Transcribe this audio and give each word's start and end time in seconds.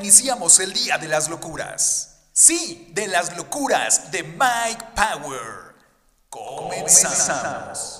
iniciamos 0.00 0.58
el 0.60 0.72
día 0.72 0.96
de 0.96 1.08
las 1.08 1.28
locuras. 1.28 2.22
Sí, 2.32 2.90
de 2.94 3.06
las 3.06 3.36
locuras 3.36 4.10
de 4.10 4.22
Mike 4.22 4.84
Power. 4.96 5.74
Comenzamos. 6.30 7.99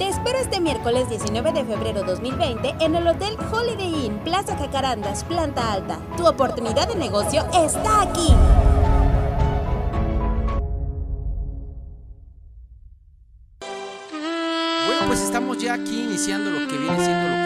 te 0.00 0.08
espero 0.08 0.38
este 0.38 0.62
miércoles 0.62 1.10
19 1.10 1.52
de 1.52 1.62
febrero 1.62 2.02
2020 2.02 2.74
en 2.80 2.94
el 2.94 3.06
Hotel 3.06 3.36
Holiday 3.52 4.06
Inn, 4.06 4.18
Plaza 4.20 4.56
Cacarandas, 4.56 5.24
planta 5.24 5.74
alta. 5.74 5.98
Tu 6.16 6.26
oportunidad 6.26 6.88
de 6.88 6.96
negocio 6.96 7.46
está 7.52 8.00
aquí. 8.00 8.34
Bueno, 14.86 15.02
pues 15.06 15.20
estamos 15.20 15.58
ya 15.58 15.74
aquí 15.74 16.04
iniciando 16.04 16.50
lo 16.50 16.66
que 16.66 16.78
viene 16.78 17.04
siendo 17.04 17.28
Locuras 17.28 17.39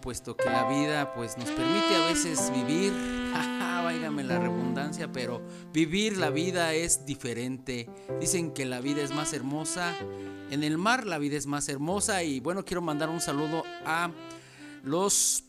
puesto 0.00 0.36
que 0.36 0.48
la 0.48 0.68
vida 0.68 1.14
pues 1.14 1.36
nos 1.38 1.50
permite 1.50 1.96
a 1.96 2.06
veces 2.06 2.50
vivir 2.52 2.92
váyame 3.90 4.22
la 4.22 4.38
redundancia, 4.38 5.10
pero 5.10 5.42
vivir 5.72 6.16
la 6.16 6.30
vida 6.30 6.74
es 6.74 7.04
diferente. 7.06 7.90
Dicen 8.20 8.52
que 8.52 8.64
la 8.64 8.80
vida 8.80 9.02
es 9.02 9.12
más 9.12 9.32
hermosa. 9.32 9.96
En 10.50 10.62
el 10.62 10.78
mar 10.78 11.06
la 11.06 11.18
vida 11.18 11.36
es 11.36 11.46
más 11.46 11.68
hermosa 11.68 12.22
y 12.22 12.38
bueno, 12.38 12.64
quiero 12.64 12.82
mandar 12.82 13.08
un 13.08 13.20
saludo 13.20 13.64
a 13.84 14.12
los 14.84 15.42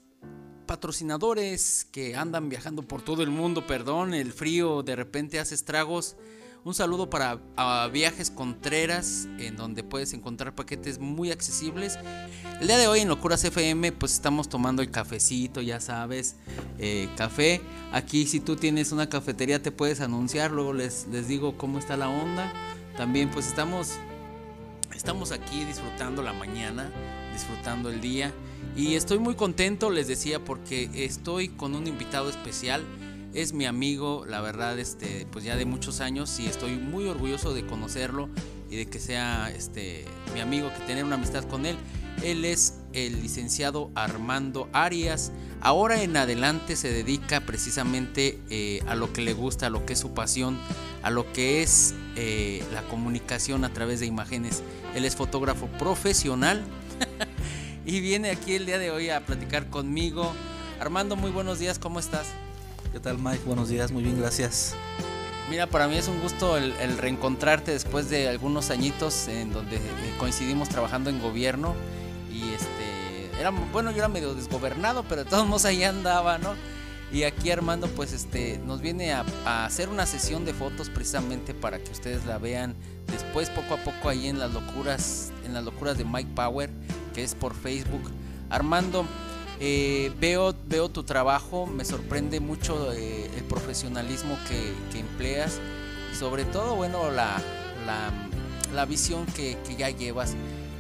patrocinadores 0.66 1.86
que 1.92 2.16
andan 2.16 2.50
viajando 2.50 2.82
por 2.82 3.04
todo 3.04 3.22
el 3.22 3.30
mundo, 3.30 3.68
perdón, 3.68 4.16
el 4.16 4.32
frío 4.34 4.82
de 4.82 4.96
repente 4.96 5.40
hace 5.40 5.54
estragos. 5.54 6.16
Un 6.64 6.76
saludo 6.76 7.10
para 7.10 7.40
Viajes 7.92 8.30
Contreras, 8.30 9.28
en 9.40 9.56
donde 9.56 9.84
puedes 9.84 10.14
encontrar 10.14 10.54
paquetes 10.54 11.00
muy 11.00 11.32
accesibles. 11.32 11.98
El 12.60 12.68
día 12.68 12.78
de 12.78 12.86
hoy 12.86 13.00
en 13.00 13.08
Locuras 13.08 13.44
FM, 13.44 13.92
pues 13.94 14.14
estamos 14.14 14.48
tomando 14.48 14.84
el 14.84 14.92
cafecito, 14.92 15.62
ya 15.62 15.80
sabes, 15.80 16.36
eh, 16.78 17.10
café. 17.18 17.62
Aquí 17.92 18.28
si 18.28 18.40
tú 18.40 18.58
tienes 18.58 18.92
una 18.92 19.10
cafetería 19.10 19.60
te 19.60 19.72
puedes 19.72 20.02
anunciar, 20.02 20.52
luego 20.52 20.72
les, 20.72 21.08
les 21.08 21.28
digo 21.28 21.58
cómo 21.58 21.80
está 21.80 21.98
la 21.98 22.10
onda. 22.10 22.54
También 22.96 23.32
pues 23.32 23.48
estamos, 23.48 23.94
estamos 24.94 25.32
aquí 25.32 25.66
disfrutando 25.66 26.22
la 26.22 26.34
mañana, 26.34 26.92
disfrutando 27.34 27.90
el 27.90 28.02
día. 28.02 28.32
Y 28.76 28.94
estoy 28.94 29.18
muy 29.18 29.34
contento, 29.34 29.90
les 29.90 30.08
decía, 30.08 30.46
porque 30.46 30.92
estoy 30.94 31.50
con 31.50 31.74
un 31.74 31.88
invitado 31.88 32.30
especial 32.30 32.86
es 33.34 33.54
mi 33.54 33.66
amigo, 33.66 34.26
la 34.28 34.42
verdad, 34.42 34.78
este, 34.80 35.26
pues 35.32 35.46
ya 35.46 35.56
de 35.56 35.66
muchos 35.66 36.02
años 36.02 36.40
y 36.40 36.48
estoy 36.48 36.76
muy 36.76 37.08
orgulloso 37.08 37.54
de 37.54 37.66
conocerlo 37.66 38.30
y 38.70 38.76
de 38.76 38.86
que 38.88 39.00
sea 39.00 39.52
este, 39.52 40.06
mi 40.34 40.42
amigo, 40.42 40.70
que 40.74 40.86
tener 40.86 41.06
una 41.06 41.16
amistad 41.16 41.44
con 41.46 41.66
él. 41.66 41.78
Él 42.24 42.46
es 42.46 42.76
el 42.94 43.22
licenciado 43.22 43.90
Armando 43.96 44.70
Arias. 44.74 45.32
Ahora 45.62 46.04
en 46.04 46.18
adelante 46.18 46.76
se 46.76 46.92
dedica 46.92 47.42
precisamente 47.42 48.40
eh, 48.50 48.82
a 48.88 48.96
lo 48.96 49.14
que 49.14 49.22
le 49.22 49.34
gusta, 49.34 49.68
a 49.68 49.70
lo 49.70 49.86
que 49.86 49.94
es 49.94 50.00
su 50.00 50.14
pasión, 50.14 50.58
a 51.04 51.10
lo 51.10 51.32
que 51.32 51.64
es 51.64 51.96
eh, 52.16 52.64
la 52.74 52.84
comunicación 52.84 53.64
a 53.64 53.74
través 53.74 54.02
de 54.02 54.06
imágenes. 54.06 54.62
Él 54.94 55.06
es 55.06 55.16
fotógrafo 55.16 55.68
profesional 55.80 56.64
y 57.86 58.02
viene 58.02 58.30
aquí 58.30 58.54
el 58.54 58.66
día 58.66 58.78
de 58.78 58.92
hoy 58.92 59.10
a 59.10 59.26
platicar 59.26 59.70
conmigo. 59.70 60.34
Armando, 60.80 61.16
muy 61.16 61.32
buenos 61.32 61.60
días, 61.60 61.80
¿cómo 61.80 62.00
estás? 62.00 62.28
¿Qué 62.92 63.00
tal 63.00 63.18
Mike? 63.20 63.44
Buenos 63.46 63.70
días, 63.70 63.90
muy 63.94 64.04
bien, 64.04 64.20
gracias. 64.20 64.76
Mira, 65.50 65.66
para 65.66 65.88
mí 65.88 65.96
es 65.96 66.10
un 66.10 66.20
gusto 66.20 66.58
el, 66.58 66.98
reencontrarte 66.98 67.72
después 67.72 68.10
de 68.10 68.28
algunos 68.28 68.70
añitos 68.70 69.30
en 69.30 69.54
donde 69.54 69.78
eh, 69.78 69.82
coincidimos 70.20 70.68
trabajando 70.68 71.10
en 71.10 71.22
gobierno 71.22 71.74
y 72.30 72.54
este 72.54 73.40
era 73.40 73.50
bueno 73.50 73.92
yo 73.92 73.98
era 73.98 74.08
medio 74.08 74.34
desgobernado 74.34 75.04
pero 75.04 75.24
de 75.24 75.30
todos 75.30 75.48
modos 75.48 75.66
ahí 75.66 75.84
andaba 75.84 76.38
no 76.38 76.54
y 77.12 77.24
aquí 77.24 77.50
Armando 77.50 77.88
pues 77.88 78.14
este 78.14 78.60
nos 78.60 78.82
viene 78.82 79.14
a, 79.14 79.26
a, 79.46 79.66
hacer 79.66 79.90
una 79.90 80.06
sesión 80.06 80.46
de 80.46 80.54
fotos 80.54 80.90
precisamente 80.90 81.54
para 81.54 81.80
que 81.80 81.92
ustedes 81.92 82.26
la 82.26 82.38
vean 82.38 82.76
después 83.08 83.50
poco 83.50 83.74
a 83.74 83.78
poco 83.78 84.10
ahí 84.10 84.28
en 84.28 84.38
las 84.38 84.52
locuras 84.52 85.32
en 85.46 85.54
las 85.54 85.64
locuras 85.64 85.98
de 85.98 86.06
Mike 86.06 86.32
Power 86.36 86.70
que 87.14 87.24
es 87.24 87.36
por 87.36 87.54
Facebook 87.56 88.04
Armando 88.50 89.06
eh, 89.64 90.12
veo, 90.20 90.56
veo 90.68 90.90
tu 90.90 91.04
trabajo, 91.04 91.68
me 91.68 91.86
sorprende 91.86 92.40
mucho 92.40 92.92
eh, 92.94 93.30
el 93.38 93.44
profesionalismo 93.44 94.36
que, 94.48 94.74
empleas 95.00 95.60
y 96.12 96.16
sobre 96.16 96.46
todo, 96.46 96.76
bueno, 96.76 97.12
la, 97.12 97.40
la, 98.74 98.86
visión 98.86 99.28
que, 99.28 99.56
ya 99.78 99.92
llevas. 99.92 100.34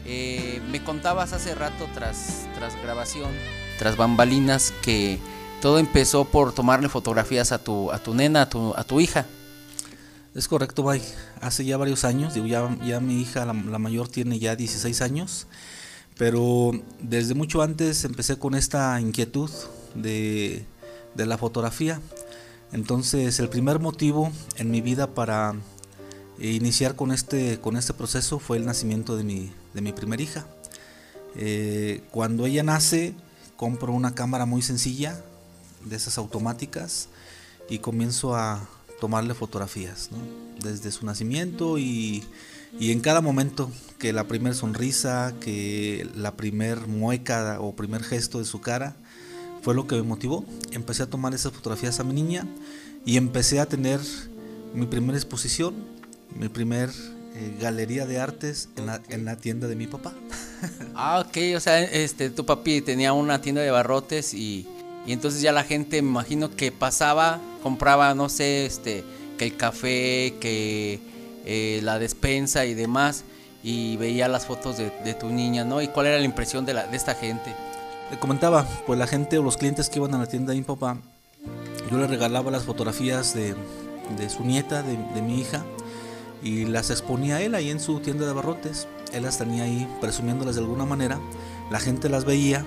Eh, 0.07 0.59
me 0.71 0.83
contabas 0.83 1.31
hace 1.31 1.53
rato 1.53 1.87
tras, 1.93 2.47
tras 2.55 2.75
grabación, 2.81 3.29
tras 3.77 3.97
bambalinas, 3.97 4.73
que 4.81 5.19
todo 5.61 5.77
empezó 5.77 6.25
por 6.25 6.51
tomarle 6.51 6.89
fotografías 6.89 7.51
a 7.51 7.59
tu, 7.59 7.91
a 7.91 7.99
tu 7.99 8.15
nena, 8.15 8.41
a 8.41 8.49
tu, 8.49 8.73
a 8.75 8.83
tu 8.83 8.99
hija. 8.99 9.27
Es 10.33 10.47
correcto, 10.47 10.83
Mike. 10.83 11.05
Hace 11.39 11.65
ya 11.65 11.77
varios 11.77 12.03
años, 12.03 12.33
digo, 12.33 12.47
ya, 12.47 12.67
ya 12.83 12.99
mi 12.99 13.21
hija, 13.21 13.45
la, 13.45 13.53
la 13.53 13.77
mayor, 13.77 14.07
tiene 14.07 14.39
ya 14.39 14.55
16 14.55 15.03
años 15.03 15.45
pero 16.21 16.71
desde 17.01 17.33
mucho 17.33 17.63
antes 17.63 18.05
empecé 18.05 18.37
con 18.37 18.53
esta 18.53 19.01
inquietud 19.01 19.49
de, 19.95 20.67
la 21.15 21.35
fotografía. 21.39 21.99
Entonces 22.71 23.39
el 23.39 23.49
primer 23.49 23.79
motivo 23.79 24.31
en 24.57 24.69
mi 24.69 24.81
vida 24.81 25.15
para 25.15 25.55
iniciar 26.39 26.95
con 26.95 27.11
este, 27.11 27.59
con 27.59 27.75
este 27.75 27.95
proceso 27.95 28.37
fue 28.37 28.57
el 28.57 28.67
nacimiento 28.67 29.17
de 29.17 29.23
mi, 29.23 29.51
de 29.73 29.81
mi 29.81 29.93
primera 29.93 30.21
hija. 30.21 30.45
Eh, 31.37 32.03
cuando 32.11 32.45
ella 32.45 32.61
nace, 32.61 33.15
compro 33.57 33.91
una 33.91 34.13
cámara 34.13 34.45
muy 34.45 34.61
sencilla, 34.61 35.19
de 35.85 35.95
esas 35.95 36.19
automáticas, 36.19 37.09
y 37.67 37.79
comienzo 37.79 38.35
a 38.35 38.69
tomarle 39.01 39.33
fotografías, 39.33 40.09
desde 40.63 40.91
su 40.91 41.05
nacimiento 41.05 41.77
y 41.77 42.23
y 42.79 42.91
en 42.91 43.01
cada 43.01 43.21
momento 43.21 43.69
que 43.99 44.13
la 44.13 44.27
primer 44.27 44.55
sonrisa, 44.55 45.33
que 45.41 46.07
la 46.15 46.35
primer 46.35 46.87
mueca 46.87 47.57
o 47.59 47.75
primer 47.75 48.03
gesto 48.03 48.39
de 48.39 48.45
su 48.45 48.61
cara 48.61 48.95
fue 49.61 49.75
lo 49.75 49.87
que 49.87 49.95
me 49.95 50.03
motivó. 50.03 50.45
Empecé 50.71 51.03
a 51.03 51.07
tomar 51.07 51.33
esas 51.33 51.51
fotografías 51.51 51.99
a 51.99 52.03
mi 52.03 52.13
niña 52.13 52.47
y 53.05 53.17
empecé 53.17 53.59
a 53.59 53.65
tener 53.65 53.99
mi 54.73 54.85
primera 54.85 55.17
exposición, 55.17 55.75
mi 56.39 56.47
primer 56.47 56.89
eh, 57.35 57.57
galería 57.59 58.05
de 58.05 58.19
artes 58.19 58.69
en 58.77 58.85
la, 58.85 59.01
en 59.09 59.25
la, 59.25 59.35
tienda 59.35 59.67
de 59.67 59.75
mi 59.75 59.87
papá. 59.87 60.13
ah, 60.95 61.23
ok, 61.27 61.37
o 61.57 61.59
sea, 61.59 61.81
este, 61.83 62.29
tu 62.29 62.45
papi 62.45 62.81
tenía 62.81 63.11
una 63.11 63.41
tienda 63.41 63.61
de 63.61 63.69
barrotes 63.69 64.33
y, 64.33 64.65
y 65.05 65.11
entonces 65.11 65.41
ya 65.41 65.51
la 65.51 65.65
gente, 65.65 66.01
me 66.01 66.09
imagino 66.09 66.55
que 66.55 66.71
pasaba, 66.71 67.41
compraba, 67.61 68.13
no 68.13 68.29
sé, 68.29 68.65
este, 68.65 69.03
que 69.37 69.45
el 69.45 69.57
café, 69.57 70.35
que 70.39 70.99
eh, 71.45 71.79
la 71.83 71.99
despensa 71.99 72.65
y 72.65 72.73
demás, 72.73 73.23
y 73.63 73.97
veía 73.97 74.27
las 74.27 74.45
fotos 74.45 74.77
de, 74.77 75.13
tu 75.19 75.29
niña, 75.29 75.63
¿no? 75.63 75.81
¿Y 75.81 75.87
cuál 75.87 76.07
era 76.07 76.17
la 76.17 76.25
impresión 76.25 76.65
de, 76.65 76.73
la, 76.73 76.87
de 76.87 76.97
esta 76.97 77.15
gente? 77.15 77.53
Le 78.09 78.19
comentaba, 78.19 78.67
pues 78.85 78.97
la 78.99 79.07
gente 79.07 79.37
o 79.37 79.43
los 79.43 79.57
clientes 79.57 79.89
que 79.89 79.99
iban 79.99 80.13
a 80.15 80.17
la 80.17 80.25
tienda 80.25 80.51
de 80.51 80.59
mi 80.59 80.63
papá, 80.63 80.97
yo 81.89 81.97
le 81.97 82.07
regalaba 82.07 82.51
las 82.51 82.63
fotografías 82.63 83.33
de, 83.33 83.55
su 84.29 84.43
nieta, 84.43 84.83
de, 84.83 85.21
mi 85.21 85.39
hija, 85.39 85.63
y 86.43 86.65
las 86.65 86.89
exponía 86.89 87.41
él 87.41 87.53
ahí 87.53 87.69
en 87.69 87.79
su 87.79 87.99
tienda 87.99 88.25
de 88.25 88.33
barrotes. 88.33 88.87
Él 89.13 89.23
las 89.23 89.37
tenía 89.37 89.63
ahí 89.63 89.87
presumiéndolas 89.99 90.55
de 90.55 90.61
alguna 90.61 90.85
manera. 90.85 91.19
La 91.69 91.79
gente 91.79 92.09
las 92.09 92.25
veía, 92.25 92.65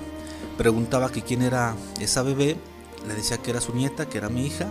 preguntaba 0.59 1.11
que 1.11 1.23
quién 1.23 1.43
era 1.43 1.75
esa 2.01 2.23
bebé, 2.23 2.57
le 3.07 3.15
decía 3.15 3.39
que 3.39 3.51
era 3.51 3.61
su 3.61 3.75
nieta, 3.75 4.09
que 4.09 4.19
era 4.19 4.29
mi 4.29 4.47
hija, 4.47 4.71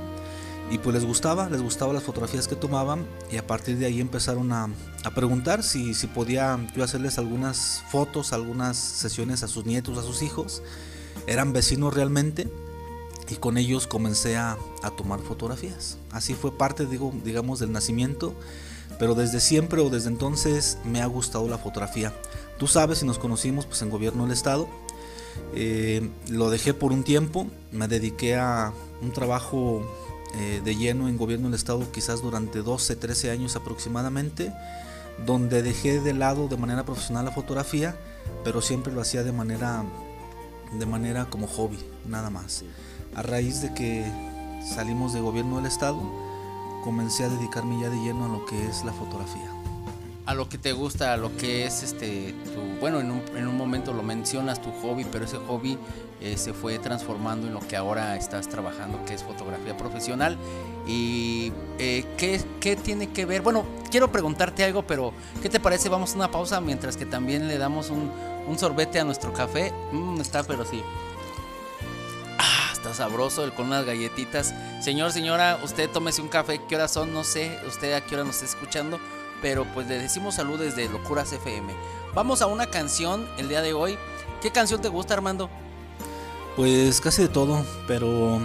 y 0.71 0.77
pues 0.77 0.93
les 0.95 1.05
gustaba, 1.05 1.49
les 1.49 1.61
gustaban 1.61 1.93
las 1.93 2.03
fotografías 2.03 2.47
que 2.47 2.55
tomaban 2.55 3.05
y 3.31 3.37
a 3.37 3.45
partir 3.45 3.77
de 3.77 3.85
ahí 3.85 4.01
empezaron 4.01 4.51
a, 4.53 4.69
preguntar 5.13 5.61
si, 5.61 5.93
si 5.93 6.07
podía 6.07 6.57
yo 6.75 6.83
hacerles 6.83 7.17
algunas 7.17 7.83
fotos, 7.89 8.33
algunas 8.33 8.77
sesiones 8.77 9.43
a 9.43 9.47
sus 9.47 9.65
nietos, 9.65 9.97
a 9.97 10.01
sus 10.01 10.21
hijos. 10.21 10.63
Eran 11.27 11.53
vecinos 11.53 11.93
realmente 11.93 12.49
y 13.29 13.35
con 13.35 13.57
ellos 13.57 13.87
comencé 13.87 14.37
a, 14.37 14.57
tomar 14.97 15.19
fotografías. 15.19 15.97
Así 16.11 16.33
fue 16.33 16.57
parte, 16.57 16.85
digo, 16.85 17.13
digamos, 17.23 17.59
del 17.59 17.71
nacimiento, 17.71 18.33
pero 18.99 19.15
desde 19.15 19.39
siempre 19.39 19.81
o 19.81 19.89
desde 19.89 20.09
entonces 20.09 20.77
me 20.83 21.01
ha 21.01 21.05
gustado 21.05 21.47
la 21.47 21.57
fotografía. 21.57 22.13
Tú 22.57 22.67
sabes, 22.67 22.99
si 22.99 23.05
nos 23.05 23.19
conocimos 23.19 23.65
pues 23.65 23.81
en 23.81 23.89
gobierno 23.89 24.23
del 24.23 24.33
estado, 24.33 24.67
eh, 25.55 26.09
lo 26.29 26.49
dejé 26.49 26.73
por 26.73 26.91
un 26.91 27.03
tiempo, 27.03 27.47
me 27.71 27.87
dediqué 27.87 28.35
a 28.35 28.73
un 29.01 29.11
trabajo 29.11 29.81
eh, 30.35 30.61
de 30.63 30.75
lleno 30.75 31.07
en 31.07 31.17
gobierno 31.17 31.47
del 31.47 31.55
Estado 31.55 31.91
quizás 31.91 32.21
durante 32.21 32.59
12, 32.59 32.95
13 32.95 33.31
años 33.31 33.55
aproximadamente, 33.55 34.51
donde 35.25 35.61
dejé 35.61 35.99
de 35.99 36.13
lado 36.13 36.47
de 36.47 36.57
manera 36.57 36.83
profesional 36.83 37.25
la 37.25 37.31
fotografía, 37.31 37.95
pero 38.43 38.61
siempre 38.61 38.91
lo 38.91 39.01
hacía 39.01 39.23
de 39.23 39.31
manera, 39.31 39.83
de 40.77 40.85
manera 40.85 41.25
como 41.29 41.47
hobby, 41.47 41.77
nada 42.07 42.31
más. 42.31 42.63
A 43.15 43.21
raíz 43.21 43.61
de 43.61 43.73
que 43.75 44.11
salimos 44.75 45.13
de 45.13 45.19
gobierno 45.19 45.57
del 45.57 45.67
Estado, 45.67 46.01
comencé 46.83 47.25
a 47.25 47.29
dedicarme 47.29 47.79
ya 47.79 47.89
de 47.89 47.97
lleno 47.97 48.25
a 48.25 48.29
lo 48.29 48.45
que 48.45 48.65
es 48.65 48.83
la 48.83 48.93
fotografía. 48.93 49.52
A 50.25 50.33
lo 50.33 50.47
que 50.47 50.57
te 50.57 50.71
gusta, 50.71 51.13
a 51.13 51.17
lo 51.17 51.35
que 51.35 51.65
es 51.65 51.83
este, 51.83 52.33
tu, 52.53 52.79
bueno, 52.79 53.01
en 53.01 53.11
un, 53.11 53.21
en 53.35 53.45
un 53.45 53.57
momento 53.57 53.91
lo 53.91 54.03
mencionas 54.03 54.61
tu 54.61 54.71
hobby, 54.71 55.05
pero 55.05 55.25
ese 55.25 55.37
hobby 55.37 55.77
eh, 56.21 56.37
se 56.37 56.53
fue 56.53 56.79
transformando 56.79 57.47
en 57.47 57.53
lo 57.53 57.59
que 57.59 57.75
ahora 57.75 58.15
estás 58.15 58.47
trabajando, 58.47 59.03
que 59.05 59.13
es 59.13 59.23
fotografía 59.23 59.75
profesional. 59.75 60.37
¿Y 60.87 61.51
eh, 61.77 62.05
¿qué, 62.17 62.41
¿qué, 62.61 62.77
tiene 62.77 63.11
que 63.11 63.25
ver? 63.25 63.41
Bueno, 63.41 63.65
quiero 63.91 64.09
preguntarte 64.09 64.63
algo, 64.63 64.83
pero 64.83 65.13
¿qué 65.41 65.49
te 65.49 65.59
parece? 65.59 65.89
Vamos 65.89 66.13
a 66.13 66.15
una 66.15 66.31
pausa 66.31 66.61
mientras 66.61 66.95
que 66.95 67.05
también 67.05 67.49
le 67.49 67.57
damos 67.57 67.89
un, 67.89 68.09
un 68.47 68.57
sorbete 68.57 69.01
a 69.01 69.03
nuestro 69.03 69.33
café. 69.33 69.73
Mm, 69.91 70.21
está, 70.21 70.43
pero 70.43 70.63
sí. 70.63 70.81
Ah, 72.39 72.69
está 72.71 72.93
sabroso 72.93 73.43
el 73.43 73.53
con 73.53 73.67
unas 73.67 73.85
galletitas. 73.85 74.53
Señor, 74.81 75.11
señora, 75.11 75.59
usted 75.61 75.89
tómese 75.89 76.21
un 76.21 76.29
café. 76.29 76.61
¿Qué 76.69 76.77
horas 76.77 76.93
son? 76.93 77.13
No 77.13 77.25
sé. 77.25 77.59
Usted 77.67 77.93
a 77.93 78.01
qué 78.01 78.15
hora 78.15 78.23
nos 78.23 78.41
está 78.41 78.57
escuchando. 78.57 78.97
Pero 79.43 79.65
pues 79.73 79.87
le 79.87 79.99
decimos 79.99 80.35
salud 80.35 80.57
desde 80.57 80.89
Locuras 80.89 81.31
FM. 81.33 81.71
Vamos 82.15 82.41
a 82.41 82.47
una 82.47 82.67
canción 82.67 83.27
el 83.37 83.49
día 83.49 83.61
de 83.61 83.73
hoy. 83.73 83.99
¿Qué 84.41 84.51
canción 84.51 84.81
te 84.81 84.87
gusta, 84.87 85.13
Armando? 85.13 85.49
Pues 86.55 87.01
casi 87.01 87.23
de 87.23 87.27
todo, 87.27 87.65
pero 87.85 88.39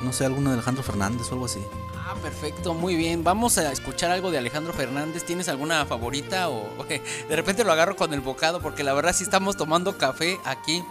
no 0.00 0.12
sé, 0.12 0.24
alguna 0.24 0.50
de 0.50 0.54
Alejandro 0.54 0.82
Fernández 0.82 1.28
o 1.30 1.34
algo 1.34 1.46
así. 1.46 1.60
Ah, 1.96 2.16
perfecto, 2.20 2.74
muy 2.74 2.96
bien. 2.96 3.22
Vamos 3.22 3.56
a 3.56 3.70
escuchar 3.70 4.10
algo 4.10 4.32
de 4.32 4.38
Alejandro 4.38 4.72
Fernández. 4.72 5.24
¿Tienes 5.24 5.48
alguna 5.48 5.86
favorita 5.86 6.48
o 6.50 6.66
de 6.88 7.36
repente 7.36 7.62
lo 7.62 7.70
agarro 7.70 7.94
con 7.94 8.12
el 8.12 8.20
bocado? 8.20 8.60
Porque 8.60 8.82
la 8.82 8.94
verdad 8.94 9.14
sí 9.14 9.22
estamos 9.22 9.56
tomando 9.56 9.96
café 9.96 10.40
aquí. 10.44 10.82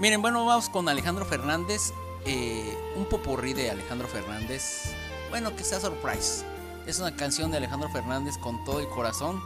Miren, 0.00 0.20
bueno, 0.20 0.44
vamos 0.44 0.68
con 0.68 0.88
Alejandro 0.90 1.24
Fernández. 1.24 1.94
Eh, 2.26 2.76
un 2.94 3.06
popurrí 3.06 3.54
de 3.54 3.70
Alejandro 3.70 4.06
Fernández. 4.06 4.92
Bueno, 5.30 5.56
que 5.56 5.64
sea 5.64 5.80
surprise. 5.80 6.44
Es 6.86 6.98
una 6.98 7.14
canción 7.14 7.50
de 7.50 7.58
Alejandro 7.58 7.88
Fernández 7.90 8.36
con 8.38 8.64
todo 8.64 8.80
el 8.80 8.88
corazón 8.88 9.40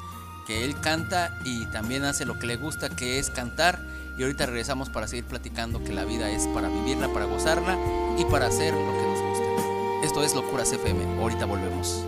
que 0.46 0.64
él 0.64 0.80
canta 0.80 1.38
y 1.44 1.66
también 1.66 2.04
hace 2.04 2.24
lo 2.24 2.38
que 2.38 2.46
le 2.46 2.56
gusta, 2.56 2.88
que 2.88 3.18
es 3.18 3.30
cantar 3.30 3.78
y 4.16 4.22
ahorita 4.22 4.46
regresamos 4.46 4.88
para 4.88 5.08
seguir 5.08 5.24
platicando 5.26 5.84
que 5.84 5.92
la 5.92 6.04
vida 6.04 6.30
es 6.30 6.46
para 6.48 6.68
vivirla, 6.68 7.12
para 7.12 7.26
gozarla 7.26 7.76
y 8.16 8.24
para 8.24 8.46
hacer 8.46 8.72
lo 8.72 8.92
que 8.92 9.02
nos 9.02 9.20
gusta. 9.20 10.06
Esto 10.06 10.22
es 10.22 10.34
Locuras 10.34 10.72
FM, 10.72 11.20
ahorita 11.20 11.44
volvemos. 11.44 12.04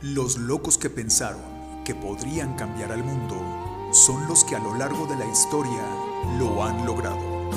Los 0.00 0.38
locos 0.38 0.78
que 0.78 0.88
pensaron 0.88 1.42
que 1.84 1.94
podrían 1.94 2.54
cambiar 2.56 2.92
al 2.92 3.04
mundo 3.04 3.90
son 3.92 4.26
los 4.28 4.44
que 4.44 4.56
a 4.56 4.60
lo 4.60 4.74
largo 4.76 5.06
de 5.06 5.16
la 5.16 5.26
historia 5.26 5.82
lo 6.38 6.64
han 6.64 6.86
logrado. 6.86 7.50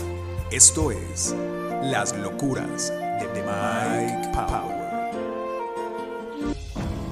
Esto 0.52 0.92
es 0.92 1.34
Las 1.84 2.16
locuras 2.18 2.90
de 2.90 3.44
Mike 3.44 4.30
Power. 4.34 4.73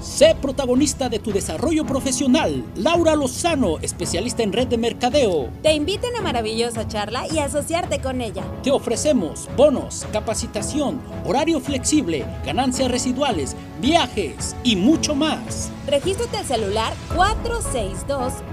Sé 0.02 0.34
protagonista 0.34 1.08
de 1.08 1.20
tu 1.20 1.32
desarrollo 1.32 1.86
profesional. 1.86 2.64
Laura 2.74 3.14
Lozano, 3.14 3.78
especialista 3.78 4.42
en 4.42 4.52
red 4.52 4.66
de 4.66 4.76
mercadeo. 4.76 5.48
Te 5.62 5.74
invita 5.74 6.08
a 6.08 6.10
una 6.10 6.22
maravillosa 6.22 6.88
charla 6.88 7.24
y 7.32 7.38
asociarte 7.38 8.00
con 8.00 8.20
ella. 8.20 8.42
Te 8.64 8.72
ofrecemos 8.72 9.48
bonos, 9.56 10.04
capacitación, 10.12 11.00
horario 11.24 11.60
flexible, 11.60 12.26
ganancias 12.44 12.90
residuales, 12.90 13.54
viajes 13.80 14.56
y 14.64 14.74
mucho 14.74 15.14
más. 15.14 15.70
Regístrate 15.86 16.38
al 16.38 16.46
celular 16.46 16.92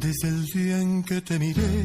Desde 0.07 0.29
el 0.29 0.47
día 0.47 0.79
en 0.81 1.03
que 1.03 1.21
te 1.21 1.39
miré, 1.39 1.85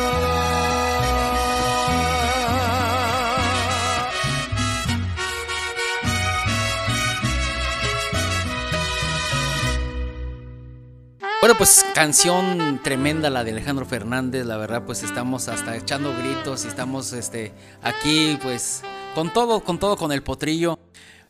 Bueno, 11.41 11.55
pues 11.57 11.83
canción 11.95 12.79
tremenda 12.83 13.31
la 13.31 13.43
de 13.43 13.49
Alejandro 13.49 13.83
Fernández, 13.83 14.45
la 14.45 14.57
verdad 14.57 14.83
pues 14.85 15.01
estamos 15.01 15.47
hasta 15.47 15.75
echando 15.75 16.15
gritos 16.15 16.65
y 16.65 16.67
estamos 16.67 17.13
este 17.13 17.51
aquí 17.81 18.37
pues 18.43 18.83
con 19.15 19.33
todo, 19.33 19.63
con 19.63 19.79
todo 19.79 19.97
con 19.97 20.11
el 20.11 20.21
potrillo. 20.21 20.77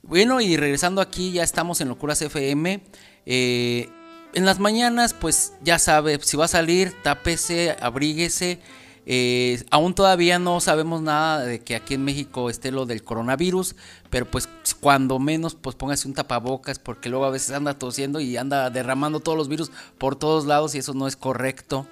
Bueno, 0.02 0.42
y 0.42 0.58
regresando 0.58 1.00
aquí 1.00 1.32
ya 1.32 1.44
estamos 1.44 1.80
en 1.80 1.88
Locuras 1.88 2.22
FM. 2.22 2.84
Eh, 3.26 3.90
en 4.34 4.46
las 4.46 4.60
mañanas 4.60 5.14
pues 5.14 5.54
ya 5.62 5.80
sabe, 5.80 6.20
si 6.22 6.36
va 6.36 6.44
a 6.44 6.50
salir, 6.50 6.94
tápese, 7.04 7.78
abríguese. 7.80 8.60
Eh, 9.06 9.64
aún 9.72 9.96
todavía 9.96 10.38
no 10.38 10.60
sabemos 10.60 11.02
nada 11.02 11.44
de 11.44 11.60
que 11.60 11.76
aquí 11.76 11.96
en 11.96 12.06
México 12.06 12.50
esté 12.50 12.72
lo 12.72 12.86
del 12.86 13.04
coronavirus, 13.04 13.76
pero 14.10 14.30
pues 14.30 14.48
cuando 14.80 15.18
menos 15.18 15.56
pues 15.56 15.76
póngase 15.76 16.08
un 16.08 16.14
tapabocas 16.14 16.78
porque 16.78 17.10
luego 17.10 17.26
a 17.26 17.32
veces 17.32 17.52
anda 17.52 17.78
tosiendo 17.80 18.20
y 18.20 18.38
anda 18.38 18.70
derramando 18.70 19.20
todos 19.20 19.38
los 19.38 19.48
virus 19.48 19.72
por 19.98 20.16
todos 20.16 20.46
lados 20.46 20.76
y 20.76 20.80
eso 20.80 20.94
no 20.94 21.08
es 21.08 21.16
correcto. 21.16 21.88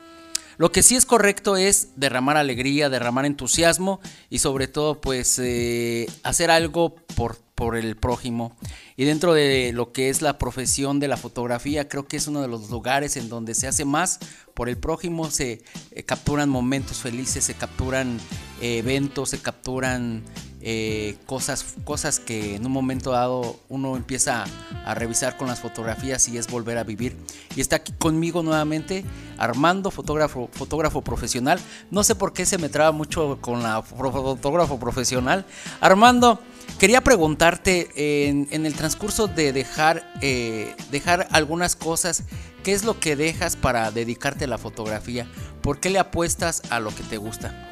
Lo 0.58 0.74
que 0.74 0.84
sí 0.84 0.98
es 0.98 1.06
correcto 1.06 1.56
es 1.56 1.94
derramar 1.96 2.36
alegría, 2.36 2.90
derramar 2.90 3.26
entusiasmo 3.26 4.02
y 4.30 4.40
sobre 4.40 4.68
todo 4.68 5.00
pues 5.00 5.40
eh, 5.40 6.06
hacer 6.22 6.52
algo 6.52 6.96
por, 7.16 7.38
por 7.60 7.76
el 7.76 7.98
prójimo. 7.98 8.56
Y 8.96 9.04
dentro 9.04 9.34
de 9.34 9.74
lo 9.74 9.92
que 9.92 10.08
es 10.08 10.22
la 10.22 10.38
profesión 10.38 11.02
de 11.02 11.10
la 11.10 11.18
fotografía, 11.18 11.90
creo 11.90 12.08
que 12.08 12.16
es 12.16 12.26
uno 12.26 12.42
de 12.42 12.48
los 12.48 12.70
lugares 12.70 13.18
en 13.18 13.28
donde 13.28 13.54
se 13.54 13.68
hace 13.68 13.84
más 13.84 14.20
por 14.54 14.70
el 14.70 14.78
prójimo, 14.78 15.30
se 15.30 15.62
eh, 15.92 16.04
capturan 16.04 16.48
momentos 16.48 17.00
felices, 17.00 17.44
se 17.44 17.56
capturan 17.56 18.18
eh, 18.62 18.78
eventos, 18.78 19.32
se 19.32 19.40
capturan 19.40 20.24
eh, 20.62 21.18
cosas, 21.26 21.76
cosas 21.84 22.22
que 22.22 22.56
en 22.56 22.66
un 22.66 22.72
momento 22.72 23.12
dado 23.12 23.60
uno 23.68 23.98
empieza 23.98 24.46
a, 24.46 24.92
a, 24.92 24.96
revisar 24.96 25.36
con 25.36 25.50
las 25.50 25.60
fotografías 25.60 26.30
y 26.30 26.38
es 26.38 26.48
volver 26.48 26.78
a 26.78 26.86
vivir. 26.86 27.18
Y 27.58 27.62
está 27.62 27.76
aquí 27.76 27.92
conmigo 27.92 28.42
nuevamente 28.42 29.04
Armando, 29.40 29.90
fotógrafo, 29.90 30.50
fotógrafo 30.52 31.02
profesional. 31.02 31.60
No 31.92 32.04
sé 32.04 32.14
por 32.14 32.34
qué 32.34 32.46
se 32.46 32.58
me 32.58 32.68
traba 32.68 32.92
mucho 32.92 33.38
con 33.40 33.64
la 33.64 33.82
fotógrafo 33.82 34.78
profesional. 34.78 35.46
Armando, 35.80 36.42
quería 36.78 37.02
preguntarte 37.02 38.28
en, 38.30 38.66
el 38.66 38.74
transcurso 38.76 39.28
de 39.28 39.54
dejar, 39.54 40.14
eh, 40.22 40.76
dejar 40.92 41.28
algunas 41.32 41.76
cosas, 41.76 42.24
¿qué 42.64 42.74
es 42.74 42.84
lo 42.84 43.00
que 43.00 43.16
dejas 43.16 43.56
para 43.56 43.92
dedicarte 43.92 44.46
a 44.46 44.48
la 44.48 44.58
fotografía? 44.58 45.28
¿Por 45.62 45.80
qué 45.80 45.90
le 45.90 46.00
apuestas 46.00 46.62
a 46.70 46.80
lo 46.80 46.94
que 46.94 47.04
te 47.04 47.18
gusta? 47.18 47.70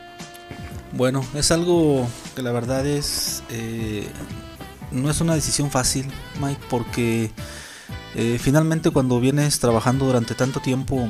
Bueno, 0.94 1.24
es 1.36 1.52
algo 1.52 2.08
que 2.36 2.42
la 2.42 2.52
verdad 2.52 2.86
es. 2.86 3.44
Eh, 3.50 4.08
no 4.92 5.10
es 5.10 5.22
una 5.22 5.36
decisión 5.36 5.70
fácil, 5.70 6.08
Mike, 6.42 6.62
porque 6.70 7.32
eh, 8.16 8.40
finalmente 8.42 8.90
cuando 8.90 9.20
vienes 9.20 9.60
trabajando 9.60 10.06
durante 10.06 10.34
tanto 10.34 10.60
tiempo, 10.60 11.08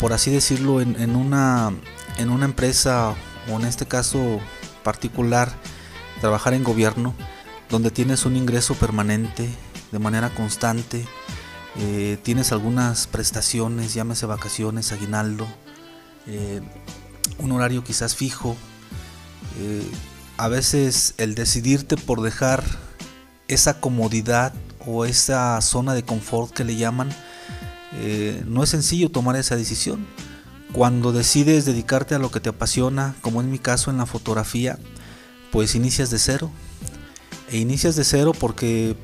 por 0.00 0.12
así 0.12 0.30
decirlo, 0.30 0.80
en, 0.80 1.14
una, 1.14 1.72
en 2.18 2.30
una 2.30 2.46
empresa, 2.46 3.14
o 3.50 3.60
en 3.60 3.66
este 3.66 3.86
caso 3.86 4.40
particular, 4.82 5.52
trabajar 6.20 6.54
en 6.54 6.64
gobierno, 6.64 7.14
donde 7.70 7.90
tienes 7.90 8.24
un 8.24 8.36
ingreso 8.36 8.74
permanente, 8.74 9.48
de 9.92 9.98
manera 9.98 10.30
constante, 10.30 11.06
eh, 11.78 12.18
tienes 12.22 12.52
algunas 12.52 13.06
prestaciones, 13.06 13.92
llámese 13.92 14.26
vacaciones, 14.26 14.92
aguinaldo, 14.92 15.46
eh, 16.26 16.60
un 17.38 17.52
horario 17.52 17.84
quizás 17.84 18.14
fijo, 18.14 18.56
eh, 19.60 19.86
a 20.38 20.48
veces 20.48 21.14
el 21.18 21.34
decidirte 21.34 21.96
por 21.96 22.22
dejar 22.22 22.64
esa 23.48 23.80
comodidad 23.80 24.54
o 24.86 25.04
esa 25.04 25.60
zona 25.60 25.94
de 25.94 26.02
confort 26.02 26.52
que 26.52 26.64
le 26.64 26.76
llaman, 26.76 27.10
no 28.44 28.62
es 28.62 28.68
sencillo 28.68 29.10
tomar 29.10 29.36
esa 29.36 29.56
decisión. 29.56 30.06
Cuando 30.74 31.12
decides 31.12 31.64
dedicarte 31.64 32.14
a 32.14 32.18
lo 32.18 32.30
que 32.30 32.40
te 32.40 32.50
apasiona, 32.50 33.14
como 33.22 33.40
en 33.40 33.50
mi 33.50 33.58
caso 33.58 33.90
en 33.90 33.96
la 33.96 34.04
fotografía, 34.04 34.78
pues 35.52 35.74
inicias 35.74 36.10
de 36.10 36.18
cero. 36.18 36.50
E 37.50 37.58
inicias 37.58 37.96
de 37.96 38.04
cero 38.04 38.32
porque 38.38 38.96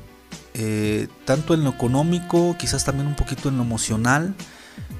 eh, 0.53 1.07
tanto 1.25 1.53
en 1.53 1.63
lo 1.63 1.71
económico, 1.71 2.55
quizás 2.59 2.83
también 2.83 3.07
un 3.07 3.15
poquito 3.15 3.49
en 3.49 3.57
lo 3.57 3.63
emocional. 3.63 4.35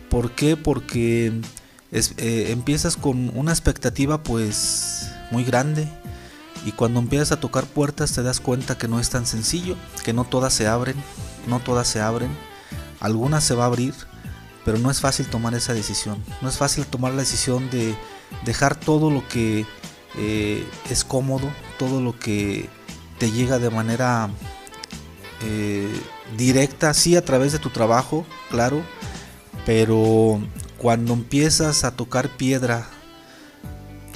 ¿Por 0.09 0.31
qué? 0.31 0.57
Porque 0.57 1.41
es, 1.91 2.13
eh, 2.17 2.51
empiezas 2.51 2.97
con 2.97 3.35
una 3.37 3.51
expectativa 3.51 4.23
pues 4.23 5.11
muy 5.31 5.43
grande 5.43 5.87
y 6.65 6.71
cuando 6.71 6.99
empiezas 6.99 7.31
a 7.31 7.39
tocar 7.39 7.65
puertas 7.65 8.13
te 8.13 8.23
das 8.23 8.39
cuenta 8.39 8.77
que 8.77 8.87
no 8.87 8.99
es 8.99 9.09
tan 9.09 9.25
sencillo, 9.25 9.75
que 10.03 10.13
no 10.13 10.23
todas 10.23 10.53
se 10.53 10.67
abren, 10.67 10.95
no 11.47 11.59
todas 11.59 11.87
se 11.87 11.99
abren, 11.99 12.29
algunas 12.99 13.43
se 13.43 13.53
va 13.53 13.63
a 13.63 13.67
abrir, 13.67 13.93
pero 14.63 14.77
no 14.77 14.89
es 14.89 15.01
fácil 15.01 15.27
tomar 15.27 15.53
esa 15.55 15.73
decisión, 15.73 16.23
no 16.41 16.49
es 16.49 16.57
fácil 16.57 16.85
tomar 16.85 17.13
la 17.13 17.19
decisión 17.19 17.69
de 17.69 17.95
dejar 18.45 18.75
todo 18.75 19.11
lo 19.11 19.27
que 19.27 19.65
eh, 20.17 20.65
es 20.89 21.03
cómodo, 21.03 21.49
todo 21.77 22.01
lo 22.01 22.17
que 22.17 22.69
te 23.19 23.31
llega 23.31 23.59
de 23.59 23.69
manera 23.69 24.29
eh, 25.41 25.91
directa, 26.37 26.93
sí 26.93 27.15
a 27.15 27.23
través 27.25 27.51
de 27.51 27.59
tu 27.59 27.69
trabajo, 27.69 28.25
claro, 28.49 28.81
pero 29.65 30.41
cuando 30.77 31.13
empiezas 31.13 31.83
a 31.83 31.95
tocar 31.95 32.29
piedra, 32.29 32.87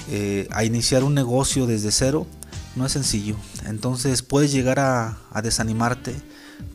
eh, 0.09 0.47
a 0.51 0.63
iniciar 0.63 1.03
un 1.03 1.13
negocio 1.13 1.65
desde 1.67 1.91
cero, 1.91 2.27
no 2.75 2.85
es 2.85 2.91
sencillo. 2.93 3.35
Entonces 3.65 4.21
puedes 4.21 4.51
llegar 4.51 4.79
a, 4.79 5.17
desanimarte, 5.43 6.15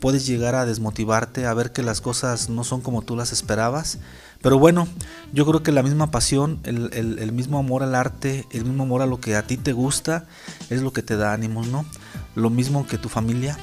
puedes 0.00 0.26
llegar 0.26 0.54
a 0.54 0.66
desmotivarte, 0.66 1.46
a 1.46 1.54
ver 1.54 1.72
que 1.72 1.82
las 1.82 2.00
cosas 2.00 2.48
no 2.50 2.64
son 2.64 2.80
como 2.80 3.02
tú 3.02 3.16
las 3.16 3.32
esperabas. 3.32 3.98
Pero 4.42 4.58
bueno, 4.58 4.88
yo 5.32 5.46
creo 5.46 5.62
que 5.62 5.72
la 5.72 5.82
misma 5.82 6.10
pasión, 6.10 6.60
el, 6.64 7.32
mismo 7.32 7.58
amor 7.58 7.82
al 7.82 7.94
arte, 7.94 8.46
el 8.50 8.64
mismo 8.64 8.82
amor 8.82 9.02
a 9.02 9.06
lo 9.06 9.20
que 9.20 9.36
a 9.36 9.46
ti 9.46 9.56
te 9.56 9.72
gusta, 9.72 10.26
es 10.68 10.82
lo 10.82 10.92
que 10.92 11.02
te 11.02 11.16
da 11.16 11.32
ánimos, 11.32 11.68
¿no? 11.68 11.86
Lo 12.34 12.50
mismo 12.50 12.86
que 12.86 12.98
tu 12.98 13.08
familia. 13.08 13.56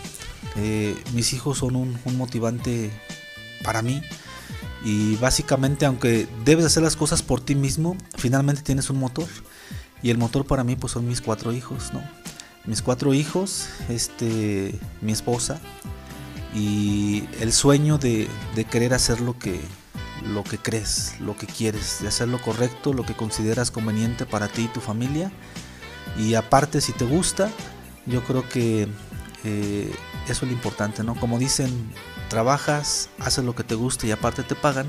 Eh, 0.56 0.96
mis 1.14 1.34
hijos 1.34 1.60
son 1.60 1.76
un, 1.76 2.00
un 2.06 2.18
motivante 2.18 2.92
para 3.64 3.82
mí. 3.82 4.02
Y 4.86 5.18
básicamente, 5.18 5.86
aunque 5.86 6.28
debes 6.46 6.66
hacer 6.66 6.84
las 6.84 6.96
cosas 6.96 7.22
por 7.22 7.42
ti 7.42 7.56
mismo, 7.56 7.98
finalmente 8.18 8.62
tienes 8.62 8.90
un 8.90 9.00
motor. 9.00 9.28
Y 10.02 10.12
el 10.12 10.18
motor 10.18 10.46
para 10.46 10.64
mí 10.64 10.78
pues 10.78 10.94
son 10.94 11.08
mis 11.08 11.20
cuatro 11.20 11.52
hijos, 11.52 11.92
¿no? 11.94 12.02
Mis 12.66 12.82
cuatro 12.82 13.14
hijos, 13.14 13.68
este, 13.90 14.80
mi 15.02 15.12
esposa 15.12 15.60
y 16.54 17.24
el 17.40 17.54
sueño 17.54 17.98
de, 17.98 18.28
querer 18.70 18.94
hacer 18.94 19.22
lo 19.22 19.38
que, 19.38 19.60
lo 20.24 20.44
que 20.44 20.58
crees, 20.58 21.16
lo 21.20 21.36
que 21.36 21.48
quieres, 21.48 22.02
de 22.02 22.08
hacer 22.08 22.28
lo 22.28 22.42
correcto, 22.42 22.94
lo 22.94 23.06
que 23.06 23.16
consideras 23.16 23.72
conveniente 23.72 24.26
para 24.26 24.48
ti 24.48 24.64
y 24.64 24.68
tu 24.68 24.82
familia. 24.82 25.32
Y 26.18 26.36
aparte, 26.36 26.82
si 26.82 26.92
te 26.94 27.06
gusta, 27.06 27.50
yo 28.06 28.24
creo 28.24 28.48
que 28.48 28.88
eh, 29.44 29.92
eso 30.26 30.46
es 30.46 30.52
lo 30.52 30.52
importante, 30.52 31.04
¿no? 31.04 31.16
Como 31.16 31.40
dicen, 31.40 31.92
trabajas, 32.30 33.10
haces 33.20 33.44
lo 33.44 33.56
que 33.56 33.64
te 33.64 33.76
gusta 33.76 34.08
y 34.08 34.12
aparte 34.12 34.44
te 34.44 34.56
pagan, 34.56 34.88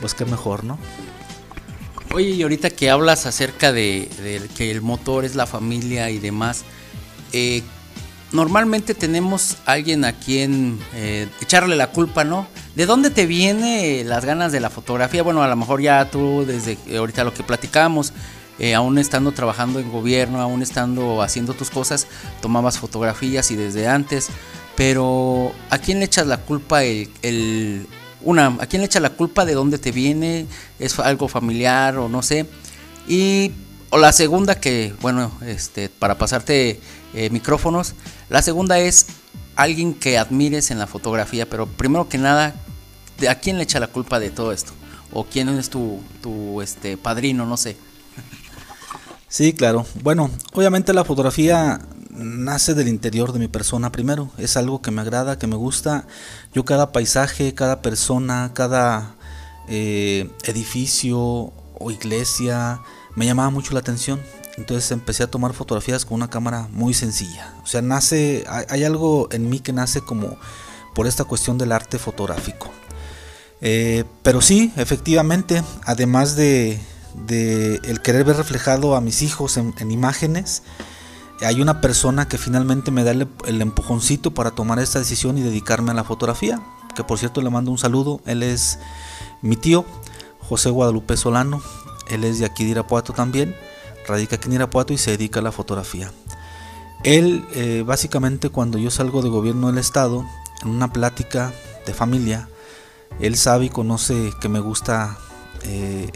pues 0.00 0.14
qué 0.14 0.24
mejor, 0.24 0.64
¿no? 0.64 0.78
Oye, 2.14 2.30
y 2.30 2.42
ahorita 2.42 2.70
que 2.70 2.90
hablas 2.90 3.26
acerca 3.26 3.72
de, 3.72 4.08
que 4.56 4.70
el 4.70 4.82
motor 4.82 5.24
es 5.24 5.34
la 5.34 5.46
familia 5.46 6.10
y 6.10 6.18
demás, 6.18 6.64
eh, 7.32 7.62
normalmente 8.32 8.94
tenemos 8.94 9.56
alguien 9.66 10.04
a 10.04 10.12
quien 10.12 10.78
eh, 10.94 11.28
echarle 11.40 11.76
la 11.76 11.88
culpa, 11.88 12.24
¿no? 12.24 12.46
¿De 12.74 12.86
dónde 12.86 13.10
te 13.10 13.26
viene 13.26 14.02
las 14.04 14.24
ganas 14.24 14.52
de 14.52 14.60
la 14.60 14.70
fotografía? 14.70 15.22
Bueno, 15.22 15.42
a 15.42 15.48
lo 15.48 15.56
mejor 15.56 15.80
ya 15.80 16.10
tú, 16.10 16.44
desde 16.46 16.78
ahorita 16.96 17.24
lo 17.24 17.34
que 17.34 17.42
platicamos, 17.42 18.12
eh, 18.58 18.74
aún 18.74 18.98
estando 18.98 19.32
trabajando 19.32 19.78
en 19.80 19.90
gobierno, 19.90 20.40
aún 20.40 20.62
estando 20.62 21.22
haciendo 21.22 21.54
tus 21.54 21.70
cosas, 21.70 22.06
tomabas 22.40 22.78
fotografías 22.78 23.50
y 23.50 23.56
desde 23.56 23.88
antes, 23.88 24.28
pero 24.76 25.52
¿a 25.70 25.78
quién 25.78 25.98
le 25.98 26.06
echas 26.06 26.26
la 26.26 26.38
culpa 26.38 26.82
el 26.84 27.86
una, 28.24 28.56
¿a 28.60 28.66
quién 28.66 28.82
le 28.82 28.86
echa 28.86 29.00
la 29.00 29.10
culpa 29.10 29.44
de 29.44 29.54
dónde 29.54 29.78
te 29.78 29.92
viene? 29.92 30.46
¿Es 30.78 30.98
algo 30.98 31.28
familiar 31.28 31.98
o 31.98 32.08
no 32.08 32.22
sé? 32.22 32.46
Y 33.08 33.52
o 33.92 33.98
la 33.98 34.10
segunda 34.12 34.58
que, 34.58 34.94
bueno, 35.02 35.30
este, 35.44 35.90
para 35.90 36.16
pasarte 36.16 36.80
eh, 37.12 37.28
micrófonos, 37.28 37.92
la 38.30 38.40
segunda 38.40 38.78
es 38.78 39.06
alguien 39.54 39.92
que 39.92 40.16
admires 40.16 40.70
en 40.70 40.78
la 40.78 40.86
fotografía, 40.86 41.46
pero 41.46 41.66
primero 41.66 42.08
que 42.08 42.16
nada, 42.16 42.54
¿a 43.28 43.34
quién 43.34 43.58
le 43.58 43.64
echa 43.64 43.80
la 43.80 43.88
culpa 43.88 44.18
de 44.18 44.30
todo 44.30 44.52
esto? 44.52 44.72
¿O 45.12 45.24
quién 45.24 45.50
es 45.50 45.68
tu, 45.68 46.00
tu 46.22 46.62
este, 46.62 46.96
padrino? 46.96 47.44
No 47.44 47.58
sé. 47.58 47.76
Sí, 49.28 49.52
claro. 49.52 49.84
Bueno, 50.02 50.30
obviamente 50.54 50.94
la 50.94 51.04
fotografía 51.04 51.78
nace 52.08 52.72
del 52.72 52.88
interior 52.88 53.34
de 53.34 53.40
mi 53.40 53.48
persona 53.48 53.92
primero. 53.92 54.30
Es 54.38 54.56
algo 54.56 54.80
que 54.80 54.90
me 54.90 55.02
agrada, 55.02 55.38
que 55.38 55.46
me 55.46 55.56
gusta. 55.56 56.06
Yo 56.54 56.64
cada 56.64 56.92
paisaje, 56.92 57.52
cada 57.52 57.82
persona, 57.82 58.52
cada 58.54 59.16
eh, 59.68 60.30
edificio 60.44 61.52
o 61.78 61.90
iglesia 61.90 62.80
me 63.14 63.26
llamaba 63.26 63.50
mucho 63.50 63.72
la 63.72 63.80
atención. 63.80 64.20
Entonces 64.56 64.90
empecé 64.90 65.22
a 65.22 65.30
tomar 65.30 65.54
fotografías 65.54 66.04
con 66.04 66.16
una 66.16 66.28
cámara 66.28 66.68
muy 66.72 66.92
sencilla. 66.94 67.54
O 67.62 67.66
sea, 67.66 67.80
nace, 67.80 68.44
hay, 68.46 68.84
algo 68.84 69.28
en 69.32 69.48
mí 69.48 69.60
que 69.60 69.72
nace 69.72 70.02
como 70.02 70.36
por 70.94 71.06
esta 71.06 71.24
cuestión 71.24 71.56
del 71.56 71.72
arte 71.72 71.98
fotográfico. 71.98 72.70
Eh, 73.62 74.04
pero 74.22 74.40
sí, 74.40 74.72
efectivamente, 74.76 75.62
además 75.84 76.36
de, 76.36 76.80
el 77.28 78.02
querer 78.02 78.24
ver 78.24 78.36
reflejado 78.36 78.94
a 78.94 79.00
mis 79.00 79.22
hijos 79.22 79.56
en 79.56 79.90
imágenes, 79.90 80.62
hay 81.44 81.60
una 81.60 81.80
persona 81.80 82.28
que 82.28 82.38
finalmente 82.38 82.90
me 82.90 83.04
da 83.04 83.10
el, 83.10 83.62
empujoncito 83.62 84.32
para 84.32 84.52
tomar 84.52 84.78
esta 84.78 84.98
decisión 84.98 85.38
y 85.38 85.42
dedicarme 85.42 85.90
a 85.90 85.94
la 85.94 86.04
fotografía. 86.04 86.60
Que 86.94 87.04
por 87.04 87.18
cierto 87.18 87.40
le 87.40 87.50
mando 87.50 87.70
un 87.70 87.78
saludo. 87.78 88.20
Él 88.26 88.42
es 88.42 88.78
mi 89.40 89.56
tío, 89.56 89.84
José 90.40 90.70
Guadalupe 90.70 91.16
Solano. 91.16 91.62
Él 92.08 92.24
es 92.24 92.38
de 92.38 92.46
aquí 92.46 92.64
de 92.64 92.70
Irapuato 92.70 93.12
también. 93.12 93.56
Radica 94.06 94.36
aquí 94.36 94.48
en 94.48 94.54
Irapuato 94.54 94.92
y 94.92 94.98
se 94.98 95.12
dedica 95.12 95.40
a 95.40 95.42
la 95.42 95.52
fotografía. 95.52 96.10
Él, 97.04 97.44
eh, 97.54 97.82
básicamente, 97.86 98.48
cuando 98.48 98.78
yo 98.78 98.90
salgo 98.90 99.22
de 99.22 99.28
gobierno 99.28 99.68
del 99.68 99.78
Estado, 99.78 100.24
en 100.62 100.68
una 100.68 100.92
plática 100.92 101.52
de 101.86 101.94
familia, 101.94 102.48
él 103.20 103.36
sabe 103.36 103.66
y 103.66 103.70
conoce 103.70 104.32
que 104.40 104.48
me 104.48 104.60
gusta 104.60 105.18
eh, 105.64 106.10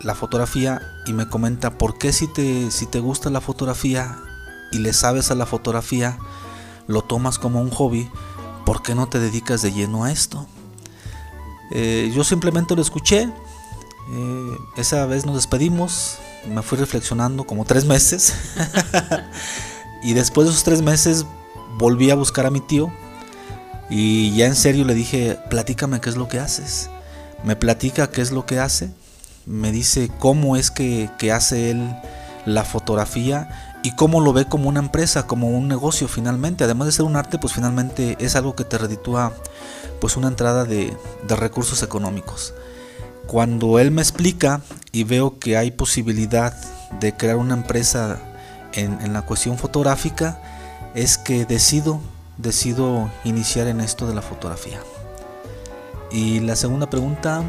la 0.00 0.14
fotografía 0.14 0.80
y 1.06 1.12
me 1.12 1.28
comenta 1.28 1.78
por 1.78 1.98
qué 1.98 2.12
si 2.12 2.26
te, 2.26 2.70
si 2.70 2.86
te 2.86 3.00
gusta 3.00 3.30
la 3.30 3.40
fotografía 3.40 4.18
y 4.72 4.78
le 4.78 4.92
sabes 4.92 5.30
a 5.30 5.34
la 5.34 5.46
fotografía, 5.46 6.18
lo 6.86 7.02
tomas 7.02 7.38
como 7.38 7.60
un 7.60 7.70
hobby, 7.70 8.10
¿por 8.66 8.82
qué 8.82 8.94
no 8.94 9.08
te 9.08 9.18
dedicas 9.18 9.62
de 9.62 9.72
lleno 9.72 10.04
a 10.04 10.12
esto? 10.12 10.46
Eh, 11.70 12.12
yo 12.14 12.24
simplemente 12.24 12.76
lo 12.76 12.82
escuché, 12.82 13.32
eh, 14.10 14.58
esa 14.76 15.06
vez 15.06 15.24
nos 15.26 15.36
despedimos, 15.36 16.18
me 16.48 16.62
fui 16.62 16.78
reflexionando 16.78 17.44
como 17.44 17.64
tres 17.64 17.84
meses 17.84 18.34
y 20.02 20.12
después 20.12 20.46
de 20.46 20.52
esos 20.52 20.64
tres 20.64 20.82
meses 20.82 21.24
volví 21.78 22.10
a 22.10 22.14
buscar 22.14 22.46
a 22.46 22.50
mi 22.50 22.60
tío 22.60 22.92
y 23.90 24.34
ya 24.34 24.46
en 24.46 24.56
serio 24.56 24.84
le 24.84 24.94
dije, 24.94 25.38
platícame 25.50 26.00
qué 26.00 26.10
es 26.10 26.16
lo 26.16 26.28
que 26.28 26.40
haces. 26.40 26.90
Me 27.44 27.56
platica 27.56 28.10
qué 28.10 28.22
es 28.22 28.32
lo 28.32 28.46
que 28.46 28.58
hace, 28.58 28.90
me 29.46 29.70
dice 29.70 30.10
cómo 30.18 30.56
es 30.56 30.70
que, 30.70 31.10
hace 31.32 31.70
él 31.70 31.94
la 32.46 32.64
fotografía 32.64 33.78
y 33.82 33.94
cómo 33.94 34.20
lo 34.20 34.32
ve 34.32 34.46
como 34.46 34.68
una 34.68 34.80
empresa, 34.80 35.26
como 35.26 35.50
un 35.50 35.68
negocio 35.68 36.08
finalmente. 36.08 36.64
Además 36.64 36.86
de 36.86 36.92
ser 36.92 37.04
un 37.04 37.16
arte, 37.16 37.38
pues 37.38 37.52
finalmente 37.52 38.16
es 38.18 38.36
algo 38.36 38.56
que 38.56 38.64
te 38.64 38.78
reditúa 38.78 39.32
pues 40.00 40.16
una 40.16 40.28
entrada 40.28 40.64
de, 40.64 40.96
recursos 41.28 41.82
económicos. 41.82 42.54
Cuando 43.26 43.78
él 43.78 43.90
me 43.90 44.02
explica 44.02 44.60
y 44.92 45.04
veo 45.04 45.38
que 45.38 45.56
hay 45.56 45.70
posibilidad 45.70 46.54
de 47.00 47.16
crear 47.16 47.36
una 47.36 47.54
empresa 47.54 48.20
en, 48.72 49.12
la 49.12 49.22
cuestión 49.22 49.58
fotográfica, 49.58 50.40
es 50.94 51.18
que 51.18 51.44
decido, 51.44 52.00
decido 52.38 53.10
iniciar 53.24 53.66
en 53.66 53.80
esto 53.80 54.06
de 54.06 54.14
la 54.14 54.22
fotografía. 54.22 54.80
Y 56.10 56.40
la 56.40 56.56
segunda 56.56 56.88
pregunta, 56.88 57.42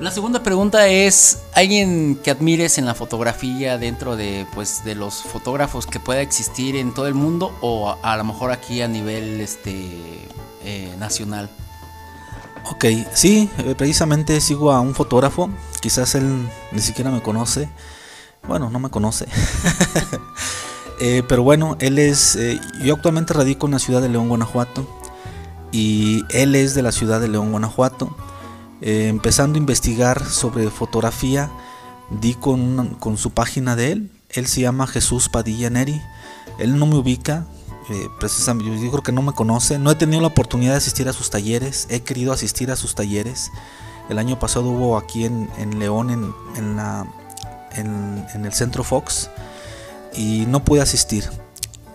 la 0.00 0.10
segunda 0.10 0.42
pregunta 0.42 0.88
es, 0.88 1.42
¿alguien 1.54 2.16
que 2.16 2.32
admires 2.32 2.78
en 2.78 2.84
la 2.84 2.94
fotografía 2.94 3.78
dentro 3.78 4.16
de, 4.16 4.44
pues, 4.52 4.84
de 4.84 4.96
los 4.96 5.22
fotógrafos 5.22 5.86
que 5.86 6.00
pueda 6.00 6.20
existir 6.20 6.74
en 6.74 6.92
todo 6.92 7.06
el 7.06 7.14
mundo 7.14 7.56
o 7.60 7.96
a, 8.02 8.16
lo 8.16 8.24
mejor 8.24 8.50
aquí 8.50 8.82
a 8.82 8.88
nivel 8.88 9.40
este, 9.40 9.88
eh, 10.64 10.92
nacional? 10.98 11.48
Ok, 12.70 12.84
sí, 13.12 13.50
eh, 13.58 13.74
precisamente 13.76 14.40
sigo 14.40 14.72
a 14.72 14.80
un 14.80 14.94
fotógrafo, 14.94 15.50
quizás 15.80 16.14
él 16.14 16.48
ni 16.72 16.80
siquiera 16.80 17.10
me 17.10 17.22
conoce, 17.22 17.68
bueno, 18.48 18.70
no 18.70 18.78
me 18.78 18.90
conoce, 18.90 19.26
eh, 21.00 21.22
pero 21.28 21.42
bueno, 21.42 21.76
él 21.80 21.98
es, 21.98 22.38
yo 22.82 22.94
actualmente 22.94 23.34
radico 23.34 23.66
en 23.66 23.72
la 23.72 23.78
ciudad 23.78 24.00
de 24.00 24.08
León, 24.08 24.28
Guanajuato, 24.28 24.86
y 25.74 26.22
él 26.30 26.54
es 26.54 26.74
de 26.74 26.82
la 26.82 26.92
ciudad 26.92 27.20
de 27.20 27.26
León, 27.26 27.50
Guanajuato. 27.50 28.16
Eh, 28.80 29.08
empezando 29.08 29.56
a 29.56 29.58
investigar 29.58 30.24
sobre 30.24 30.70
fotografía, 30.70 31.50
di 32.10 32.34
con, 32.34 32.96
con, 33.00 33.16
su 33.16 33.30
página 33.30 33.74
de 33.74 33.90
él. 33.90 34.10
Él 34.28 34.46
se 34.46 34.60
llama 34.60 34.86
Jesús 34.86 35.28
Padilla 35.28 35.70
Neri. 35.70 36.00
Él 36.58 36.78
no 36.78 36.86
me 36.86 36.96
ubica, 36.96 37.46
eh, 37.90 38.08
yo 38.20 38.90
creo 38.90 39.02
que 39.02 39.12
no 39.12 39.22
me 39.22 39.32
conoce. 39.32 39.78
No 39.78 39.90
he 39.90 39.94
tenido 39.94 40.20
la 40.20 40.28
oportunidad 40.28 40.72
de 40.72 40.78
asistir 40.78 41.08
a 41.08 41.12
sus 41.12 41.30
talleres. 41.30 41.86
He 41.90 42.00
querido 42.00 42.32
asistir 42.32 42.70
a 42.70 42.76
sus 42.76 42.94
talleres. 42.94 43.50
El 44.08 44.18
año 44.18 44.38
pasado 44.38 44.68
hubo 44.68 44.96
aquí 44.96 45.24
en, 45.24 45.48
León, 45.78 46.10
en, 46.10 46.34
en, 46.56 46.76
la, 46.76 47.06
en, 47.74 48.44
el 48.44 48.52
centro 48.52 48.84
Fox, 48.84 49.30
y 50.14 50.44
no 50.46 50.62
pude 50.62 50.82
asistir. 50.82 51.24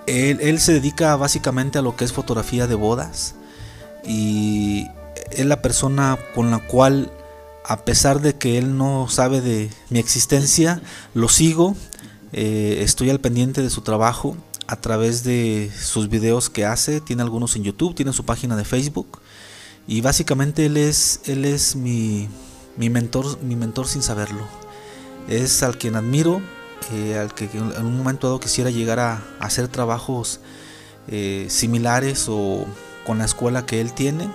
Él, 0.07 0.39
él 0.41 0.59
se 0.59 0.73
dedica 0.73 1.15
básicamente 1.15 1.77
a 1.77 1.81
lo 1.83 1.95
que 1.95 2.05
es 2.05 2.13
fotografía 2.13 2.65
de 2.65 2.75
bodas. 2.75 3.35
Y 4.03 4.87
es 5.31 5.45
la 5.45 5.61
persona 5.61 6.17
con 6.33 6.49
la 6.49 6.59
cual, 6.59 7.11
a 7.63 7.85
pesar 7.85 8.21
de 8.21 8.35
que 8.35 8.57
él 8.57 8.75
no 8.77 9.07
sabe 9.07 9.41
de 9.41 9.69
mi 9.89 9.99
existencia, 9.99 10.81
lo 11.13 11.29
sigo, 11.29 11.75
eh, 12.31 12.79
estoy 12.81 13.11
al 13.11 13.19
pendiente 13.19 13.61
de 13.61 13.69
su 13.69 13.81
trabajo 13.81 14.35
a 14.69 14.75
través 14.75 15.23
de 15.23 15.71
sus 15.75 16.09
videos 16.09 16.51
que 16.51 16.63
hace, 16.63 17.01
tiene 17.01 17.23
algunos 17.23 17.55
en 17.55 17.63
YouTube, 17.63 17.95
tiene 17.95 18.13
su 18.13 18.23
página 18.23 18.55
de 18.55 18.63
Facebook 18.63 19.19
y 19.87 20.01
básicamente 20.01 20.67
él 20.67 20.77
es, 20.77 21.21
él 21.25 21.43
es 21.43 21.75
mi, 21.75 22.29
mi 22.77 22.91
mentor, 22.91 23.41
mi 23.41 23.55
mentor 23.55 23.87
sin 23.87 24.03
saberlo. 24.03 24.43
Es 25.27 25.63
al 25.63 25.79
quien 25.79 25.95
admiro, 25.95 26.39
eh, 26.93 27.17
al 27.17 27.33
que 27.33 27.49
en 27.51 27.83
un 27.83 27.97
momento 27.97 28.27
dado 28.27 28.39
quisiera 28.39 28.69
llegar 28.69 28.99
a, 28.99 29.23
hacer 29.39 29.69
trabajos 29.69 30.39
eh, 31.07 31.47
similares 31.49 32.27
o 32.29 32.67
con 33.07 33.17
la 33.17 33.25
escuela 33.25 33.65
que 33.65 33.81
él 33.81 33.93
tiene. 33.93 34.29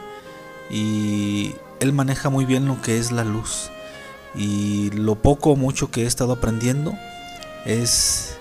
Y 0.69 1.55
él 1.79 1.93
maneja 1.93 2.29
muy 2.29 2.45
bien 2.45 2.67
lo 2.67 2.83
que 2.83 2.99
es 2.99 3.13
la 3.13 3.23
luz. 3.23 3.71
Y 4.35 4.91
lo 4.91 5.15
poco 5.15 5.51
o 5.51 5.57
mucho 5.57 5.93
que 5.93 6.03
he 6.03 6.07
estado 6.07 6.33
aprendiendo 6.33 6.93
es 7.65 8.37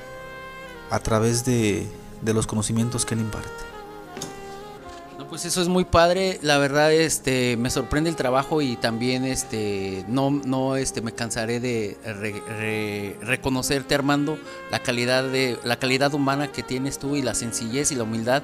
a 0.93 0.99
través 0.99 1.43
de, 1.43 1.88
de 2.21 2.34
los 2.36 2.45
conocimientos 2.45 3.03
que 3.03 3.15
él 3.15 3.21
imparte. 3.21 3.49
pues 5.27 5.43
eso 5.45 5.60
es 5.63 5.67
muy 5.67 5.86
padre, 5.86 6.38
la 6.43 6.60
verdad 6.60 6.93
este 6.93 7.58
me 7.58 7.71
sorprende 7.71 8.12
el 8.12 8.15
trabajo 8.15 8.62
y 8.62 8.75
también 8.75 9.25
este 9.25 10.06
no 10.08 10.29
no 10.29 10.75
este 10.75 11.01
me 11.01 11.12
cansaré 11.12 11.60
de 11.60 11.97
reconocerte 13.23 13.95
Armando 13.95 14.38
la 14.69 14.77
calidad 14.84 15.23
de 15.23 15.58
la 15.63 15.79
calidad 15.79 16.13
humana 16.13 16.51
que 16.51 16.62
tienes 16.62 16.99
tú 16.99 17.15
y 17.15 17.23
la 17.23 17.34
sencillez 17.34 17.91
y 17.91 17.95
la 17.95 18.03
humildad 18.03 18.43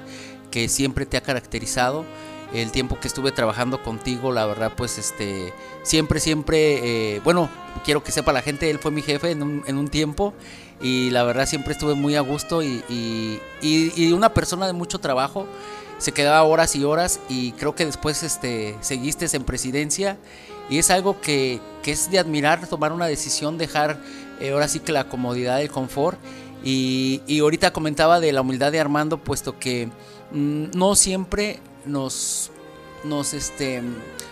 que 0.50 0.68
siempre 0.68 1.06
te 1.06 1.16
ha 1.16 1.20
caracterizado 1.20 2.04
el 2.52 2.72
tiempo 2.72 2.98
que 2.98 3.06
estuve 3.06 3.30
trabajando 3.30 3.80
contigo, 3.80 4.32
la 4.32 4.44
verdad, 4.44 4.72
pues 4.76 4.98
este, 4.98 5.52
siempre, 5.84 6.18
siempre, 6.18 7.14
eh, 7.14 7.20
bueno, 7.22 7.48
quiero 7.84 8.02
que 8.02 8.10
sepa 8.10 8.32
la 8.32 8.42
gente, 8.42 8.68
él 8.70 8.80
fue 8.80 8.90
mi 8.90 9.02
jefe 9.02 9.30
en 9.30 9.42
un, 9.44 9.62
en 9.68 9.78
un 9.78 9.86
tiempo 9.86 10.34
y 10.80 11.10
la 11.10 11.22
verdad 11.24 11.46
siempre 11.46 11.72
estuve 11.72 11.94
muy 11.94 12.16
a 12.16 12.20
gusto 12.20 12.62
y, 12.62 12.82
y, 13.60 14.12
una 14.12 14.32
persona 14.32 14.66
de 14.66 14.72
mucho 14.72 14.98
trabajo, 14.98 15.46
se 15.98 16.12
quedaba 16.12 16.42
horas 16.42 16.74
y 16.76 16.84
horas 16.84 17.20
y 17.28 17.52
creo 17.52 17.74
que 17.74 17.84
después 17.84 18.22
este, 18.22 18.76
seguiste 18.80 19.26
en 19.36 19.44
presidencia 19.44 20.18
y 20.70 20.78
es 20.78 20.90
algo 20.90 21.20
que, 21.20 21.60
que 21.82 21.92
es 21.92 22.10
de 22.10 22.18
admirar, 22.18 22.66
tomar 22.66 22.92
una 22.92 23.06
decisión, 23.06 23.58
dejar 23.58 24.00
eh, 24.40 24.52
ahora 24.52 24.68
sí 24.68 24.80
que 24.80 24.92
la 24.92 25.04
comodidad, 25.04 25.60
el 25.60 25.70
confort 25.70 26.18
y, 26.64 27.20
y 27.26 27.40
ahorita 27.40 27.72
comentaba 27.72 28.20
de 28.20 28.32
la 28.32 28.40
humildad 28.40 28.72
de 28.72 28.80
Armando, 28.80 29.18
puesto 29.18 29.58
que 29.58 29.88
mm, 30.32 30.70
no 30.74 30.94
siempre 30.94 31.60
nos, 31.84 32.50
nos 33.04 33.34
este, 33.34 33.82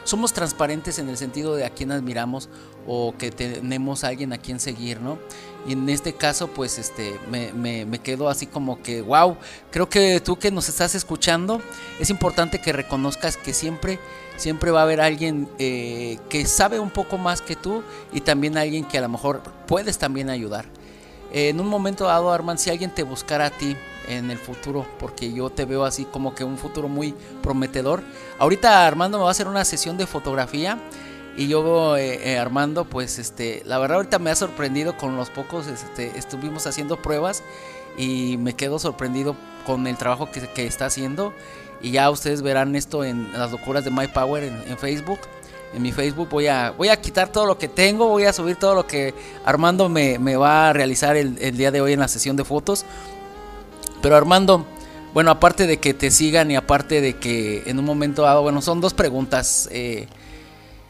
somos 0.04 0.32
transparentes 0.32 0.98
en 0.98 1.08
el 1.08 1.16
sentido 1.16 1.54
de 1.54 1.64
a 1.64 1.70
quién 1.70 1.92
admiramos 1.92 2.48
o 2.90 3.14
que 3.16 3.30
tenemos 3.30 4.02
a 4.02 4.08
alguien 4.08 4.32
a 4.32 4.38
quien 4.38 4.58
seguir, 4.58 5.00
¿no? 5.00 5.18
Y 5.66 5.72
en 5.72 5.88
este 5.90 6.14
caso, 6.14 6.48
pues, 6.48 6.78
este, 6.78 7.20
me, 7.30 8.00
quedo 8.00 8.30
así 8.30 8.46
como 8.46 8.82
que, 8.82 9.02
wow, 9.02 9.36
creo 9.70 9.88
que 9.90 10.20
tú 10.20 10.38
que 10.38 10.50
nos 10.50 10.70
estás 10.70 10.94
escuchando, 10.94 11.60
es 12.00 12.08
importante 12.08 12.60
que 12.60 12.72
reconozcas 12.72 13.36
que 13.36 13.52
siempre, 13.52 13.98
siempre 14.38 14.70
va 14.70 14.80
a 14.80 14.82
haber 14.84 15.02
alguien 15.02 15.48
eh, 15.58 16.18
que 16.30 16.46
sabe 16.46 16.80
un 16.80 16.90
poco 16.90 17.18
más 17.18 17.42
que 17.42 17.56
tú 17.56 17.82
y 18.12 18.22
también 18.22 18.56
alguien 18.56 18.84
que 18.86 18.96
a 18.96 19.02
lo 19.02 19.10
mejor 19.10 19.42
puedes 19.66 19.98
también 19.98 20.30
ayudar. 20.30 20.64
en 21.30 21.60
un 21.60 21.68
momento 21.68 22.04
dado, 22.04 22.32
Armand, 22.32 22.58
si 22.58 22.70
alguien 22.70 22.94
te 22.94 23.02
buscara 23.02 23.46
a 23.46 23.50
ti, 23.50 23.76
en 24.08 24.30
el 24.30 24.38
futuro, 24.38 24.86
porque 24.98 25.32
yo 25.32 25.50
te 25.50 25.64
veo 25.66 25.84
así 25.84 26.04
como 26.06 26.34
que 26.34 26.42
un 26.42 26.56
futuro 26.56 26.88
muy 26.88 27.14
prometedor. 27.42 28.02
Ahorita 28.38 28.86
Armando 28.86 29.18
me 29.18 29.24
va 29.24 29.28
a 29.28 29.32
hacer 29.32 29.46
una 29.46 29.64
sesión 29.66 29.98
de 29.98 30.06
fotografía 30.06 30.78
y 31.38 31.48
yo 31.48 31.96
eh, 31.96 32.32
eh, 32.32 32.38
Armando, 32.38 32.84
pues 32.84 33.18
este, 33.18 33.62
la 33.64 33.78
verdad 33.78 33.98
ahorita 33.98 34.18
me 34.18 34.30
ha 34.30 34.36
sorprendido 34.36 34.96
con 34.96 35.16
los 35.16 35.30
pocos, 35.30 35.68
este, 35.68 36.18
estuvimos 36.18 36.66
haciendo 36.66 37.00
pruebas 37.00 37.42
y 37.96 38.36
me 38.38 38.54
quedo 38.54 38.78
sorprendido 38.78 39.36
con 39.64 39.86
el 39.86 39.96
trabajo 39.96 40.28
que, 40.30 40.66
está 40.66 40.86
haciendo 40.86 41.32
y 41.80 41.92
ya 41.92 42.10
ustedes 42.10 42.42
verán 42.42 42.74
esto 42.74 43.04
en 43.04 43.32
las 43.32 43.52
locuras 43.52 43.84
de 43.84 43.90
My 43.90 44.08
Power 44.08 44.42
en, 44.42 44.78
Facebook. 44.78 45.20
En 45.74 45.82
mi 45.82 45.92
Facebook 45.92 46.28
voy 46.28 46.48
a, 46.48 46.72
voy 46.72 46.88
a 46.88 47.00
quitar 47.00 47.28
todo 47.28 47.46
lo 47.46 47.56
que 47.56 47.68
tengo, 47.68 48.08
voy 48.08 48.24
a 48.24 48.32
subir 48.32 48.56
todo 48.56 48.74
lo 48.74 48.86
que 48.86 49.14
Armando 49.44 49.88
me, 49.88 50.18
va 50.36 50.70
a 50.70 50.72
realizar 50.72 51.16
el, 51.16 51.38
el 51.40 51.56
día 51.56 51.70
de 51.70 51.80
hoy 51.80 51.92
en 51.92 52.00
la 52.00 52.08
sesión 52.08 52.36
de 52.36 52.44
fotos 52.44 52.84
pero 54.00 54.16
Armando, 54.16 54.64
bueno, 55.12 55.30
aparte 55.30 55.66
de 55.66 55.78
que 55.78 55.94
te 55.94 56.10
sigan 56.10 56.50
y 56.50 56.56
aparte 56.56 57.00
de 57.00 57.16
que 57.16 57.64
en 57.66 57.78
un 57.78 57.84
momento 57.84 58.22
dado, 58.22 58.42
bueno, 58.42 58.62
son 58.62 58.80
dos 58.80 58.94
preguntas. 58.94 59.68
Eh, 59.72 60.06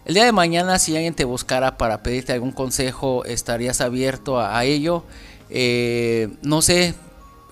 el 0.09 0.15
día 0.15 0.25
de 0.25 0.33
mañana, 0.33 0.79
si 0.79 0.97
alguien 0.97 1.13
te 1.13 1.25
buscara 1.25 1.77
para 1.77 2.03
pedirte 2.03 2.33
algún 2.33 2.51
consejo, 2.51 3.27
¿estarías 3.27 3.83
abierto 3.83 4.41
a, 4.41 4.65
ello? 4.65 5.05
Eh, 5.51 6.31
no 6.43 6.63
sé, 6.63 6.95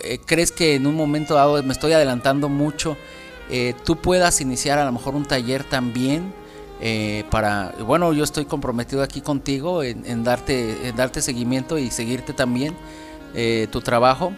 eh, 0.00 0.18
¿crees 0.24 0.52
que 0.52 0.74
en 0.74 0.86
un 0.86 0.94
momento 0.94 1.34
dado, 1.34 1.62
me 1.62 1.72
estoy 1.72 1.92
adelantando 1.92 2.48
mucho, 2.48 2.96
tú 3.84 3.96
puedas 3.96 4.40
iniciar 4.40 4.78
a 4.78 4.86
lo 4.86 4.92
mejor 4.92 5.14
un 5.14 5.24
taller 5.24 5.64
también? 5.64 6.34
para 7.30 7.74
bueno 7.86 8.12
yo 8.12 8.22
estoy 8.22 8.44
comprometido 8.44 9.02
aquí 9.02 9.22
contigo 9.22 9.82
en, 9.82 10.24
darte 10.24 10.88
en 10.88 10.94
darte 10.94 11.22
seguimiento 11.22 11.78
y 11.78 11.90
seguirte 11.90 12.34
también 12.34 12.76
tu 13.70 13.80
trabajo 13.80 14.34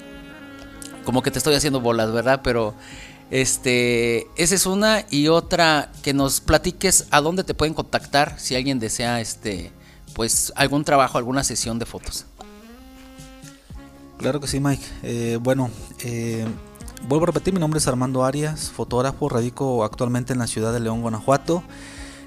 como 1.08 1.22
que 1.22 1.30
te 1.30 1.38
estoy 1.38 1.54
haciendo 1.54 1.80
bolas, 1.80 2.12
¿verdad? 2.12 2.42
Pero 2.44 2.74
este, 3.30 4.26
esa 4.36 4.54
es 4.54 4.66
una 4.66 5.04
y 5.10 5.28
otra 5.28 5.92
que 6.02 6.14
nos 6.14 6.40
platiques 6.40 7.06
a 7.10 7.20
dónde 7.20 7.44
te 7.44 7.54
pueden 7.54 7.74
contactar 7.74 8.38
si 8.38 8.54
alguien 8.54 8.78
desea 8.78 9.20
este 9.20 9.72
pues 10.14 10.52
algún 10.56 10.84
trabajo, 10.84 11.16
alguna 11.16 11.44
sesión 11.44 11.78
de 11.78 11.86
fotos. 11.86 12.26
Claro 14.18 14.40
que 14.40 14.48
sí, 14.48 14.58
Mike. 14.58 14.84
Eh, 15.04 15.38
bueno, 15.40 15.70
eh, 16.00 16.44
vuelvo 17.06 17.24
a 17.24 17.26
repetir, 17.26 17.54
mi 17.54 17.60
nombre 17.60 17.78
es 17.78 17.86
Armando 17.86 18.24
Arias, 18.24 18.70
fotógrafo, 18.70 19.28
radico 19.28 19.84
actualmente 19.84 20.32
en 20.32 20.40
la 20.40 20.48
ciudad 20.48 20.72
de 20.72 20.80
León, 20.80 21.02
Guanajuato. 21.02 21.62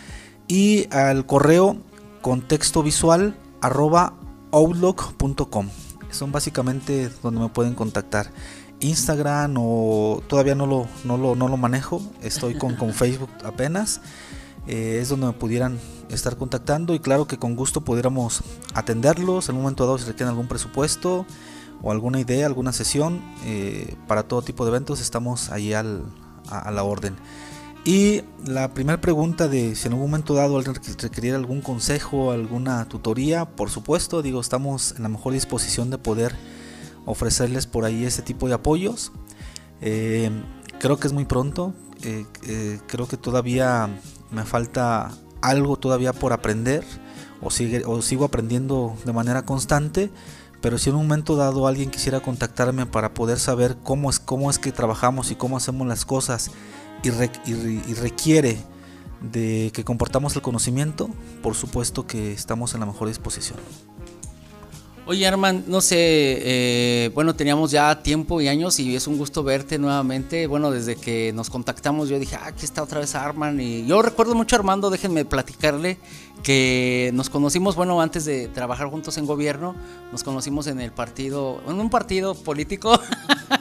Y 0.48 0.88
al 0.94 1.26
correo 1.26 1.78
contexto 2.22 2.84
visual 2.84 3.38
arroba 3.62 4.14
outlook.com. 4.52 5.70
Son 6.12 6.32
básicamente 6.32 7.10
donde 7.22 7.42
me 7.42 7.50
pueden 7.50 7.76
contactar. 7.76 8.32
Instagram 8.80 9.56
o 9.58 10.22
todavía 10.28 10.56
no 10.56 10.68
lo, 10.68 10.88
no 11.04 11.18
lo, 11.18 11.36
no 11.36 11.48
lo 11.48 11.58
manejo. 11.58 12.02
Estoy 12.22 12.58
con, 12.58 12.76
con 12.76 12.94
Facebook 12.94 13.30
apenas. 13.44 14.02
Eh, 14.68 15.00
es 15.02 15.10
donde 15.10 15.28
me 15.28 15.34
pudieran 15.34 15.80
estar 16.10 16.36
contactando 16.36 16.94
y 16.94 17.00
claro 17.00 17.26
que 17.26 17.38
con 17.38 17.56
gusto 17.56 17.82
pudiéramos 17.82 18.44
atenderlos 18.74 19.48
en 19.48 19.56
un 19.56 19.62
momento 19.62 19.86
dado 19.86 19.98
si 19.98 20.06
requieren 20.06 20.30
algún 20.30 20.48
presupuesto 20.48 21.26
o 21.82 21.92
alguna 21.92 22.20
idea, 22.20 22.46
alguna 22.46 22.74
sesión 22.74 23.22
eh, 23.46 23.96
para 24.08 24.24
todo 24.24 24.42
tipo 24.42 24.66
de 24.66 24.72
eventos 24.72 25.00
estamos 25.00 25.52
ahí 25.52 25.74
a, 25.74 25.84
la 25.84 26.84
orden. 26.84 27.16
Y 27.86 28.24
la 28.46 28.74
primera 28.74 29.00
pregunta 29.00 29.48
de 29.48 29.76
si 29.76 29.88
en 29.88 29.94
algún 29.94 30.10
momento 30.10 30.34
dado 30.34 30.58
alguien 30.58 30.76
requiriera 30.76 31.38
algún 31.38 31.62
consejo, 31.62 32.32
alguna 32.32 32.86
tutoría, 32.90 33.46
por 33.46 33.70
supuesto, 33.70 34.22
digo, 34.22 34.42
estamos 34.42 34.96
en 34.98 35.04
la 35.04 35.10
mejor 35.10 35.34
disposición 35.34 35.90
de 35.90 35.98
poder 35.98 36.36
ofrecerles 37.06 37.68
por 37.68 37.86
ahí 37.86 38.06
ese 38.06 38.22
tipo 38.22 38.50
de 38.50 38.56
apoyos. 38.56 39.14
Eh, 39.80 40.30
creo 40.80 40.98
que 40.98 41.08
es 41.08 41.14
muy 41.14 41.24
pronto, 41.24 41.74
creo 42.88 43.08
que 43.08 43.18
todavía 43.18 43.90
me 44.32 44.44
falta 44.44 45.12
algo 45.42 45.78
todavía 45.78 46.14
por 46.14 46.34
aprender 46.34 46.84
o, 47.42 47.48
o 47.48 48.02
sigo 48.02 48.26
aprendiendo 48.26 48.96
de 49.06 49.14
manera 49.14 49.44
constante, 49.44 50.10
pero 50.62 50.78
si 50.78 50.90
en 50.90 50.96
un 50.96 51.04
momento 51.04 51.36
dado 51.36 51.68
alguien 51.68 51.92
quisiera 51.92 52.20
contactarme 52.20 52.86
para 52.86 53.14
poder 53.14 53.40
saber 53.40 53.78
cómo 53.84 54.10
es, 54.10 54.20
cómo 54.20 54.50
es 54.50 54.60
que 54.60 54.72
trabajamos 54.72 55.32
y 55.32 55.36
cómo 55.36 55.58
hacemos 55.58 55.88
las 55.88 56.06
cosas 56.06 56.52
y, 57.04 57.10
y 57.10 57.94
requiere 57.94 58.58
de 59.22 59.72
que 59.74 59.84
comportamos 59.84 60.36
el 60.36 60.42
conocimiento, 60.42 61.10
por 61.42 61.56
supuesto 61.56 62.06
que 62.06 62.34
estamos 62.34 62.74
en 62.74 62.82
la 62.82 62.86
mejor 62.86 63.08
disposición. 63.08 63.60
Oye, 65.10 65.26
Arman, 65.26 65.64
no 65.68 65.80
sé, 65.80 65.96
eh, 65.98 67.12
bueno, 67.14 67.34
teníamos 67.34 67.72
ya 67.72 68.04
tiempo 68.04 68.42
y 68.42 68.50
años 68.50 68.78
y 68.78 68.94
es 68.94 69.08
un 69.08 69.18
gusto 69.18 69.42
verte 69.42 69.80
nuevamente. 69.80 70.48
Bueno, 70.48 70.70
desde 70.70 70.98
que 70.98 71.32
nos 71.32 71.50
contactamos 71.50 72.10
yo 72.10 72.20
dije, 72.20 72.36
ah, 72.36 72.48
aquí 72.48 72.66
está 72.66 72.84
otra 72.84 73.00
vez 73.00 73.16
Arman. 73.16 73.58
Y 73.62 73.86
yo 73.86 74.02
recuerdo 74.02 74.36
mucho 74.36 74.58
Armando, 74.58 74.90
déjenme 74.90 75.24
platicarle 75.24 75.98
que 76.44 77.12
nos 77.14 77.30
conocimos, 77.30 77.78
bueno, 77.78 78.02
antes 78.02 78.26
de 78.26 78.50
trabajar 78.50 78.90
juntos 78.90 79.18
en 79.18 79.26
gobierno, 79.26 79.78
nos 80.12 80.26
conocimos 80.26 80.68
en 80.68 80.82
el 80.82 80.92
partido, 80.92 81.62
en 81.70 81.80
un 81.80 81.90
partido 81.90 82.36
político. 82.36 83.00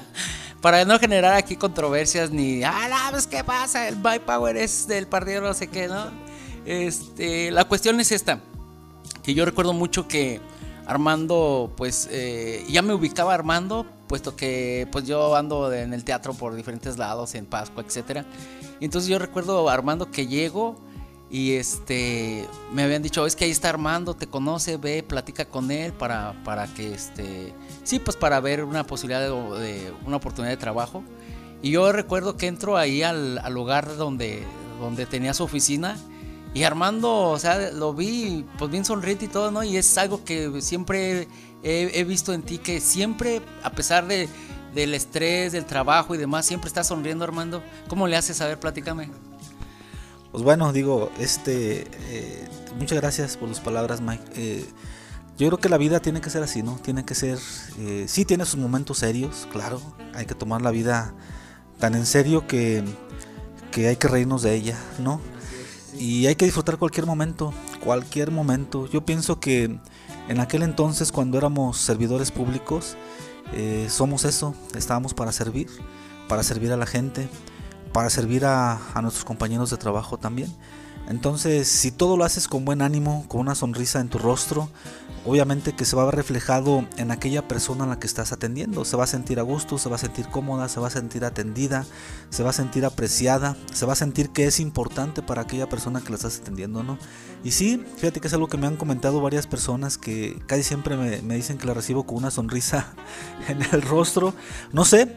para 0.61 0.85
no 0.85 0.98
generar 0.98 1.35
aquí 1.35 1.54
controversias 1.54 2.32
ni, 2.32 2.64
ah, 2.64 2.88
no, 2.90 3.12
pues 3.12 3.28
qué 3.28 3.44
pasa, 3.44 3.87
el 3.87 3.94
My 3.98 4.18
Power 4.18 4.56
es 4.56 4.88
del 4.88 5.06
partido 5.06 5.42
no 5.42 5.54
sé 5.54 5.68
qué, 5.68 5.87
¿no? 5.87 6.06
Este, 6.64 7.52
la 7.52 7.66
cuestión 7.66 8.00
es 8.00 8.11
esta, 8.11 8.40
que 9.22 9.32
yo 9.32 9.44
recuerdo 9.44 9.72
mucho 9.74 10.09
que 10.09 10.40
Armando, 10.87 11.72
pues 11.77 12.09
eh, 12.11 12.64
ya 12.68 12.83
me 12.83 12.94
ubicaba 12.94 13.35
Armando 13.35 13.87
puesto 14.07 14.37
que 14.37 14.88
pues 14.92 15.05
yo 15.05 15.35
ando 15.37 15.72
en 15.72 15.92
el 15.92 16.05
teatro 16.05 16.35
por 16.35 16.55
diferentes 16.55 16.96
lados, 16.99 17.35
en 17.35 17.46
Pascua. 17.46 17.85
Y 18.81 18.85
entonces 18.85 19.09
yo 19.09 19.18
recuerdo 19.18 19.68
Armando 19.68 20.11
que 20.11 20.27
llego 20.27 20.77
y 21.31 21.55
este 21.55 22.46
me 22.72 22.85
habían 22.85 23.03
dicho, 23.03 23.27
es 23.27 23.35
que 23.35 23.44
ahí 23.44 23.51
está 23.51 23.68
Armando, 23.68 24.14
te 24.14 24.27
conoce, 24.27 24.77
ve, 24.77 25.03
platica 25.03 25.44
con 25.44 25.70
él 25.70 25.92
para, 25.92 26.35
para 26.44 26.66
que 26.72 26.94
este 26.94 27.53
sí, 27.83 27.99
pues 27.99 28.16
para 28.16 28.40
ver 28.40 28.64
una 28.64 28.87
posibilidad 28.87 29.20
de, 29.20 29.92
una 30.07 30.16
oportunidad 30.16 30.53
de 30.53 30.59
trabajo. 30.59 31.03
Y 31.62 31.70
yo 31.70 31.90
recuerdo 31.90 32.37
que 32.37 32.46
entro 32.46 32.77
ahí 32.77 33.03
al, 33.03 33.38
al 33.38 33.53
lugar 33.53 33.96
donde, 33.96 34.44
donde 34.79 35.07
tenía 35.07 35.35
su 35.35 35.42
oficina 35.42 35.96
y 36.57 36.64
Armando, 36.64 37.12
o 37.33 37.38
sea, 37.38 37.71
lo 37.71 37.92
vi 37.92 38.47
pues 38.57 38.71
bien 38.71 38.83
sonriente 38.83 39.27
y 39.27 39.29
todo, 39.29 39.51
¿no? 39.51 39.62
Y 39.62 39.77
es 39.77 39.99
algo 39.99 40.25
que 40.25 40.62
siempre 40.62 41.29
he, 41.62 42.05
visto 42.05 42.33
en 42.33 42.40
ti, 42.40 42.57
que 42.57 42.81
siempre, 42.81 43.42
a 43.62 43.73
pesar 43.73 44.07
de, 44.07 44.27
del 44.75 44.95
estrés, 44.95 45.53
del 45.53 45.66
trabajo 45.66 46.14
y 46.14 46.19
demás, 46.19 46.47
siempre 46.47 46.69
estás 46.69 46.87
sonriendo, 46.87 47.25
Armando. 47.25 47.62
¿Cómo 47.88 48.09
le 48.09 48.16
haces? 48.16 48.40
A 48.40 48.47
ver, 48.47 48.59
platícame. 48.59 49.11
Pues 50.33 50.42
bueno, 50.45 50.73
digo, 50.73 51.12
este, 51.19 51.88
eh, 52.09 52.49
muchas 52.79 53.03
gracias 53.03 53.37
por 53.37 53.51
las 53.51 53.61
palabras, 53.61 54.01
Mike. 54.01 54.25
Eh, 54.37 54.64
yo 55.37 55.49
creo 55.49 55.59
que 55.59 55.69
la 55.69 55.77
vida 55.77 56.01
tiene 56.01 56.23
que 56.23 56.31
ser 56.31 56.42
así, 56.42 56.62
¿no? 56.62 56.79
Tiene 56.83 57.05
que 57.05 57.14
ser, 57.14 57.38
eh, 57.81 58.07
sí 58.09 58.25
tiene 58.25 58.47
sus 58.47 58.59
momentos 58.59 58.97
serios, 58.97 59.47
claro. 59.53 59.83
Hay 60.14 60.25
que 60.25 60.35
tomar 60.35 60.62
la 60.62 60.71
vida 60.71 61.12
tan 61.79 61.95
en 61.95 62.07
serio 62.07 62.47
que, 62.47 62.83
que 63.73 63.88
hay 63.88 63.97
que 63.97 64.09
reírnos 64.09 64.40
de 64.40 64.55
ella, 64.55 64.79
¿no? 64.99 65.21
Y 65.98 66.26
hay 66.26 66.35
que 66.35 66.44
disfrutar 66.44 66.78
cualquier 66.78 67.06
momento, 67.06 67.52
cualquier 67.82 68.30
momento. 68.30 68.87
Yo 68.88 69.04
pienso 69.04 69.40
que 69.40 69.78
en 70.28 70.40
aquel 70.40 70.62
entonces 70.62 71.12
cuando 71.12 71.38
éramos 71.38 71.78
servidores 71.78 72.30
públicos, 72.30 72.96
eh, 73.54 73.87
somos 73.88 74.24
eso, 74.24 74.54
estábamos 74.74 75.14
para 75.14 75.32
servir, 75.32 75.68
para 76.28 76.42
servir 76.42 76.72
a 76.72 76.76
la 76.76 76.87
gente, 76.87 77.28
para 77.92 78.11
servir 78.11 78.44
a, 78.44 78.78
a 78.94 79.02
nuestros 79.02 79.24
compañeros 79.24 79.70
de 79.70 79.76
trabajo 79.76 80.18
también. 80.18 80.52
Entonces, 81.09 81.69
si 81.69 81.90
todo 81.90 82.16
lo 82.16 82.25
haces 82.25 82.49
con 82.49 82.64
buen 82.64 82.83
ánimo, 82.83 83.25
con 83.29 83.40
una 83.40 83.55
sonrisa 83.55 84.01
en 84.01 84.09
tu 84.09 84.19
rostro, 84.19 84.69
obviamente 85.25 85.73
que 85.73 85.85
se 85.85 85.97
va 85.97 86.03
a 86.03 86.07
ver 86.07 86.16
reflejado 86.16 86.85
en 86.97 87.11
aquella 87.11 87.47
persona 87.47 87.85
a 87.85 87.87
la 87.87 87.99
que 87.99 88.07
estás 88.07 88.33
atendiendo. 88.33 88.85
Se 88.85 88.97
va 88.97 89.05
a 89.05 89.07
sentir 89.09 89.38
a 89.38 89.42
gusto, 89.42 89.79
se 89.79 89.88
va 89.88 89.97
a 89.97 89.99
sentir 89.99 90.27
cómoda, 90.29 90.69
se 90.69 90.81
va 90.81 90.88
a 90.88 90.90
sentir 90.90 91.25
atendida, 91.25 91.85
se 92.31 92.42
va 92.42 92.51
a 92.51 92.53
sentir 92.53 92.85
apreciada, 92.85 93.57
se 93.73 93.87
va 93.87 93.92
a 93.92 93.97
sentir 93.97 94.31
que 94.31 94.47
es 94.47 94.61
importante 94.61 95.23
para 95.23 95.42
aquella 95.42 95.69
persona 95.69 96.01
que 96.01 96.11
la 96.11 96.16
estás 96.16 96.38
atendiendo, 96.40 96.83
¿no? 96.83 96.99
Y 97.45 97.53
sí, 97.53 97.85
fíjate 97.97 98.21
que 98.21 98.29
es 98.29 98.35
algo 98.35 98.49
que 98.49 98.57
me 98.57 98.66
han 98.66 98.77
comentado 98.77 99.21
varias 99.21 99.47
personas 99.47 99.99
que 99.99 100.40
casi 100.47 100.62
siempre 100.62 100.97
me, 100.97 101.35
dicen 101.35 101.59
que 101.59 101.66
la 101.66 101.75
recibo 101.75 102.05
con 102.05 102.19
una 102.19 102.31
sonrisa 102.31 102.95
en 103.49 103.62
el 103.62 103.83
rostro. 103.83 104.35
No 104.73 104.85
sé, 104.85 105.16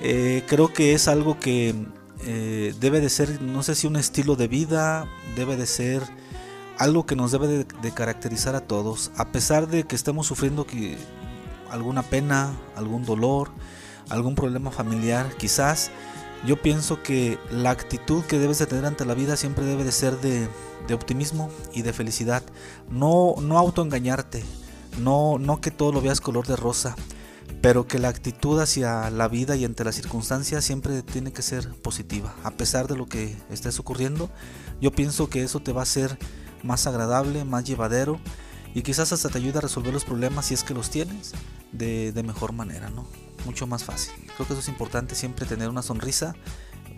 eh, 0.00 0.44
creo 0.46 0.72
que 0.72 0.94
es 0.94 1.08
algo 1.08 1.38
que 1.38 1.74
eh, 2.24 2.74
debe 2.80 3.00
de 3.00 3.08
ser, 3.08 3.40
no 3.40 3.62
sé 3.62 3.74
si 3.74 3.86
un 3.86 3.96
estilo 3.96 4.36
de 4.36 4.48
vida, 4.48 5.06
debe 5.36 5.56
de 5.56 5.66
ser 5.66 6.02
algo 6.78 7.06
que 7.06 7.16
nos 7.16 7.32
debe 7.32 7.64
de, 7.64 7.92
caracterizar 7.92 8.54
a 8.54 8.60
todos, 8.60 9.10
a 9.16 9.28
pesar 9.32 9.68
de 9.68 9.84
que 9.84 9.96
estemos 9.96 10.26
sufriendo 10.26 10.66
alguna 11.70 12.02
pena, 12.02 12.52
algún 12.76 13.04
dolor, 13.04 13.50
algún 14.08 14.34
problema 14.34 14.70
familiar, 14.70 15.28
quizás 15.36 15.90
yo 16.46 16.56
pienso 16.60 17.02
que 17.02 17.38
la 17.50 17.70
actitud 17.70 18.22
que 18.24 18.38
debes 18.38 18.58
de 18.58 18.66
tener 18.66 18.86
ante 18.86 19.04
la 19.04 19.14
vida 19.14 19.36
siempre 19.36 19.64
debe 19.64 19.82
de 19.82 19.90
ser 19.90 20.20
de, 20.20 20.48
de 20.86 20.94
optimismo 20.94 21.50
y 21.72 21.82
de 21.82 21.92
felicidad, 21.92 22.44
no, 22.88 23.34
no 23.40 23.58
autoengañarte, 23.58 24.44
no, 25.00 25.38
no 25.38 25.60
que 25.60 25.72
todo 25.72 25.92
lo 25.92 26.00
veas 26.00 26.20
color 26.20 26.46
de 26.46 26.54
rosa, 26.54 26.94
pero 27.60 27.86
que 27.86 27.98
la 27.98 28.08
actitud 28.08 28.60
hacia 28.60 29.10
la 29.10 29.28
vida 29.28 29.56
y 29.56 29.64
ante 29.64 29.84
las 29.84 29.96
circunstancias 29.96 30.64
siempre 30.64 31.02
tiene 31.02 31.32
que 31.32 31.42
ser 31.42 31.68
positiva, 31.82 32.34
a 32.44 32.52
pesar 32.52 32.86
de 32.86 32.96
lo 32.96 33.06
que 33.06 33.36
estés 33.50 33.78
ocurriendo. 33.80 34.30
Yo 34.80 34.92
pienso 34.92 35.28
que 35.28 35.42
eso 35.42 35.60
te 35.60 35.72
va 35.72 35.80
a 35.80 35.82
hacer 35.82 36.18
más 36.62 36.86
agradable, 36.86 37.44
más 37.44 37.64
llevadero 37.64 38.20
y 38.74 38.82
quizás 38.82 39.12
hasta 39.12 39.28
te 39.28 39.38
ayude 39.38 39.58
a 39.58 39.62
resolver 39.62 39.92
los 39.92 40.04
problemas 40.04 40.46
si 40.46 40.54
es 40.54 40.62
que 40.62 40.74
los 40.74 40.90
tienes 40.90 41.32
de, 41.72 42.12
mejor 42.24 42.52
manera, 42.52 42.90
¿no? 42.90 43.06
Mucho 43.44 43.66
más 43.66 43.84
fácil. 43.84 44.12
Creo 44.36 44.46
que 44.46 44.52
eso 44.52 44.60
es 44.60 44.68
importante 44.68 45.14
siempre 45.14 45.46
tener 45.46 45.68
una 45.68 45.82
sonrisa 45.82 46.34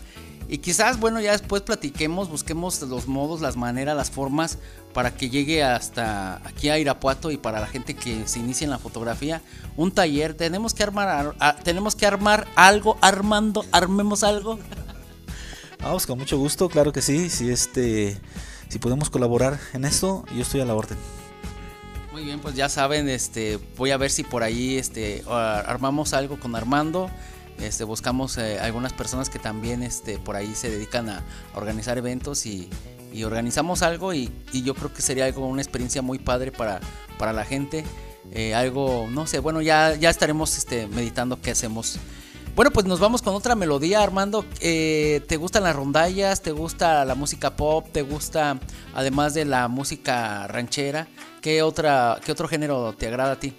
Y 0.47 0.59
quizás, 0.59 0.99
bueno, 0.99 1.19
ya 1.21 1.31
después 1.31 1.61
platiquemos, 1.61 2.29
busquemos 2.29 2.81
los 2.81 3.07
modos, 3.07 3.41
las 3.41 3.55
maneras, 3.55 3.95
las 3.95 4.11
formas 4.11 4.57
para 4.93 5.15
que 5.15 5.29
llegue 5.29 5.63
hasta 5.63 6.35
aquí 6.47 6.69
a 6.69 6.77
Irapuato 6.77 7.31
y 7.31 7.37
para 7.37 7.59
la 7.59 7.67
gente 7.67 7.95
que 7.95 8.27
se 8.27 8.39
inicie 8.39 8.65
en 8.65 8.71
la 8.71 8.77
fotografía, 8.77 9.41
un 9.75 9.91
taller. 9.91 10.35
Tenemos 10.35 10.73
que 10.73 10.83
armar, 10.83 11.35
tenemos 11.63 11.95
que 11.95 12.05
armar 12.05 12.47
algo, 12.55 12.97
armando, 13.01 13.65
armemos 13.71 14.23
algo. 14.23 14.59
Vamos, 15.81 16.05
con 16.05 16.19
mucho 16.19 16.37
gusto, 16.37 16.69
claro 16.69 16.93
que 16.93 17.01
sí. 17.01 17.29
Si 17.29 17.49
este, 17.49 18.17
si 18.69 18.79
podemos 18.79 19.09
colaborar 19.09 19.59
en 19.73 19.85
esto, 19.85 20.23
yo 20.35 20.41
estoy 20.41 20.61
a 20.61 20.65
la 20.65 20.75
orden. 20.75 20.97
Muy 22.13 22.23
bien, 22.23 22.39
pues 22.39 22.55
ya 22.55 22.69
saben, 22.69 23.09
este, 23.09 23.59
voy 23.75 23.89
a 23.89 23.97
ver 23.97 24.11
si 24.11 24.23
por 24.23 24.43
ahí, 24.43 24.77
este, 24.77 25.23
armamos 25.27 26.13
algo 26.13 26.39
con 26.39 26.55
Armando. 26.55 27.09
Este, 27.59 27.83
buscamos 27.83 28.37
eh, 28.37 28.59
algunas 28.59 28.93
personas 28.93 29.29
que 29.29 29.39
también 29.39 29.83
este, 29.83 30.17
por 30.19 30.35
ahí 30.35 30.53
se 30.55 30.69
dedican 30.69 31.09
a 31.09 31.23
organizar 31.55 31.97
eventos 31.97 32.45
y, 32.45 32.69
organizamos 33.23 33.83
algo 33.83 34.13
y, 34.13 34.31
yo 34.51 34.73
creo 34.73 34.91
que 34.91 35.03
sería 35.03 35.25
algo, 35.25 35.45
una 35.47 35.61
experiencia 35.61 36.01
muy 36.01 36.17
padre 36.17 36.51
para, 36.51 36.79
para 37.17 37.31
la 37.33 37.45
gente. 37.45 37.83
Eh, 38.31 38.55
algo, 38.55 39.07
no 39.09 39.27
sé, 39.27 39.39
bueno, 39.39 39.61
ya, 39.61 39.95
ya 39.95 40.09
estaremos 40.09 40.57
este, 40.57 40.87
meditando 40.87 41.39
qué 41.41 41.51
hacemos. 41.51 41.99
Bueno, 42.55 42.69
pues 42.69 42.85
nos 42.85 42.99
vamos 42.99 43.23
con 43.23 43.33
otra 43.33 43.55
melodía, 43.55 44.03
Armando. 44.03 44.45
Eh, 44.59 45.21
¿Te 45.27 45.37
gustan 45.37 45.63
las 45.63 45.75
rondallas? 45.75 46.41
¿Te 46.41 46.51
gusta 46.51 47.03
la 47.03 47.15
música 47.15 47.55
pop? 47.55 47.87
¿Te 47.91 48.03
gusta, 48.03 48.59
además 48.93 49.33
de 49.33 49.45
la 49.45 49.67
música 49.67 50.45
ranchera, 50.47 51.07
qué, 51.41 51.63
otra, 51.63 52.19
qué 52.23 52.31
otro 52.31 52.47
género 52.47 52.93
te 52.93 53.07
agrada 53.07 53.33
a 53.33 53.39
ti? 53.39 53.55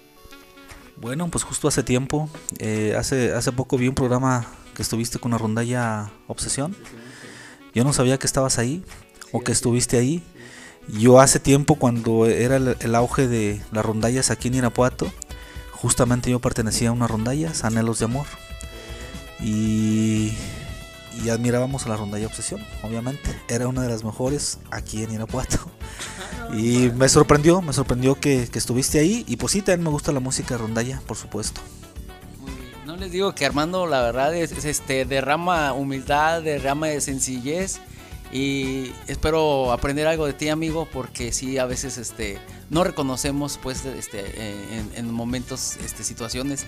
Bueno, 0.97 1.27
pues 1.27 1.43
justo 1.43 1.67
hace 1.67 1.83
tiempo, 1.83 2.29
eh, 2.59 2.95
hace, 2.97 3.33
hace 3.33 3.51
poco 3.51 3.77
vi 3.77 3.87
un 3.87 3.95
programa 3.95 4.47
que 4.73 4.81
estuviste 4.81 5.19
con 5.19 5.31
la 5.31 5.37
rondalla 5.37 6.11
Obsesión. 6.27 6.75
Yo 7.73 7.83
no 7.83 7.91
sabía 7.91 8.17
que 8.17 8.27
estabas 8.27 8.57
ahí 8.59 8.83
o 9.31 9.41
que 9.41 9.51
estuviste 9.51 9.97
ahí. 9.97 10.23
Yo 10.87 11.19
hace 11.19 11.39
tiempo, 11.39 11.75
cuando 11.75 12.27
era 12.27 12.57
el, 12.57 12.95
auge 12.95 13.27
de 13.27 13.61
las 13.71 13.85
rondallas 13.85 14.31
aquí 14.31 14.47
en 14.47 14.55
Irapuato, 14.55 15.11
justamente 15.71 16.29
yo 16.31 16.39
pertenecía 16.39 16.89
a 16.89 16.91
unas 16.91 17.11
rondallas, 17.11 17.63
Anhelos 17.65 17.99
de 17.99 18.05
Amor. 18.05 18.27
Y, 19.41 20.33
y 21.23 21.29
admirábamos 21.29 21.85
a 21.85 21.89
la 21.89 21.97
rondalla 21.97 22.27
Obsesión, 22.27 22.65
obviamente. 22.83 23.35
Era 23.49 23.67
una 23.67 23.81
de 23.81 23.89
las 23.89 24.03
mejores 24.03 24.59
aquí 24.71 25.03
en 25.03 25.11
Irapuato. 25.11 25.57
Y 26.53 26.89
me 26.95 27.09
sorprendió, 27.09 27.61
me 27.61 27.73
sorprendió 27.73 28.15
que, 28.15 28.49
estuviste 28.53 28.99
ahí. 28.99 29.25
Y 29.27 29.37
pues 29.37 29.53
sí, 29.53 29.61
también 29.61 29.83
me 29.83 29.89
gusta 29.89 30.11
la 30.11 30.19
música 30.19 30.57
rondalla, 30.57 31.01
por 31.05 31.17
supuesto. 31.17 31.61
No 32.85 32.95
les 32.95 33.11
digo 33.11 33.33
que 33.35 33.45
Armando, 33.45 33.87
la 33.87 34.01
verdad, 34.01 34.33
es, 34.35 34.51
este 34.63 35.05
derrama 35.05 35.73
humildad, 35.73 36.41
derrama 36.41 36.87
de 36.87 37.01
sencillez. 37.01 37.79
Y 38.31 38.91
espero 39.07 39.71
aprender 39.71 40.07
algo 40.07 40.25
de 40.25 40.33
ti, 40.33 40.49
amigo, 40.49 40.87
porque 40.91 41.31
sí, 41.31 41.57
a 41.57 41.65
veces 41.65 41.97
este, 41.97 42.39
no 42.69 42.83
reconocemos, 42.83 43.59
pues, 43.61 43.85
este, 43.85 44.25
en, 44.95 45.11
momentos, 45.11 45.77
este, 45.83 46.03
situaciones. 46.03 46.65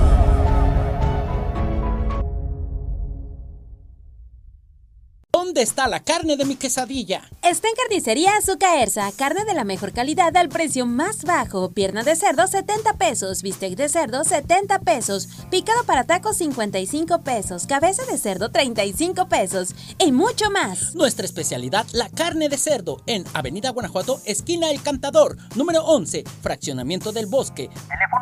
¿Dónde 5.52 5.64
está 5.64 5.90
la 5.90 6.00
carne 6.00 6.38
de 6.38 6.46
mi 6.46 6.56
quesadilla? 6.56 7.24
Está 7.42 7.68
en 7.68 7.76
Carnicería 7.76 8.38
Azucaerza, 8.38 9.12
carne 9.18 9.44
de 9.44 9.54
la 9.54 9.66
mejor 9.66 9.92
calidad 9.92 10.38
al 10.38 10.48
precio 10.48 10.86
más 10.86 11.26
bajo. 11.26 11.74
Pierna 11.74 12.04
de 12.04 12.16
cerdo 12.16 12.48
70 12.48 12.94
pesos, 12.94 13.42
bistec 13.42 13.76
de 13.76 13.90
cerdo 13.90 14.24
70 14.24 14.80
pesos, 14.80 15.28
picado 15.50 15.84
para 15.84 16.06
tacos 16.06 16.38
55 16.38 17.24
pesos, 17.24 17.68
cabeza 17.68 18.06
de 18.06 18.18
cerdo 18.18 18.50
35 18.50 19.28
pesos 19.28 19.76
y 20.00 20.14
mucho 20.14 20.50
más. 20.52 20.96
Nuestra 20.96 21.26
especialidad, 21.26 21.86
la 21.92 22.08
carne 22.08 22.48
de 22.48 22.58
cerdo, 22.58 23.02
en 23.06 23.26
Avenida 23.34 23.72
Guanajuato, 23.72 24.22
esquina 24.24 24.72
El 24.72 24.82
Cantador, 24.82 25.36
número 25.58 25.84
11, 25.84 26.24
fraccionamiento 26.42 27.12
del 27.12 27.26
bosque. 27.26 27.70
Teléfono 27.90 28.22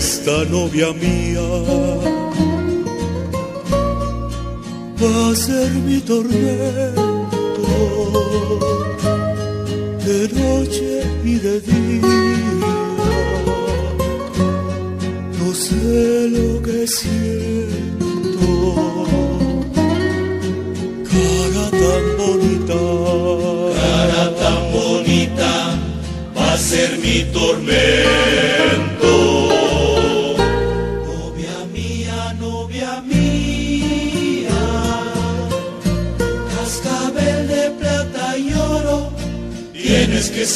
Esta 0.01 0.47
novia 0.47 0.95
mía 0.95 1.47
va 4.99 5.31
a 5.31 5.37
ser 5.37 5.71
mi 5.87 6.01
tormento 6.01 7.05
de 10.07 10.21
noche 10.41 11.03
y 11.23 11.35
de 11.35 11.61
día. 11.61 12.70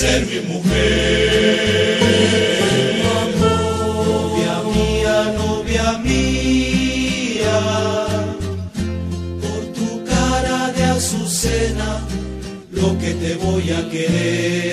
Ser 0.04 0.26
mi 0.26 0.40
mujer. 0.52 1.98
Novia 3.40 4.56
mía, 4.74 5.16
novia 5.42 5.86
mía, 6.08 7.58
por 9.42 9.62
tu 9.76 9.88
cara 10.12 10.60
de 10.76 10.84
azucena, 10.96 11.90
lo 12.78 12.88
que 13.00 13.10
te 13.22 13.32
voy 13.44 13.66
a 13.78 13.80
querer 13.92 14.63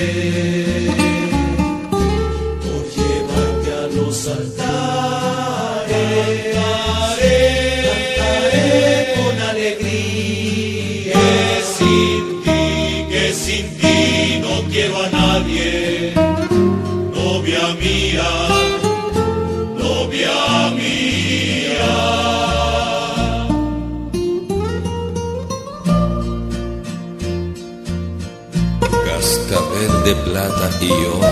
cascabel 29.52 29.94
de 30.06 30.16
plata 30.16 30.70
y 30.82 30.92
oro, 30.92 31.28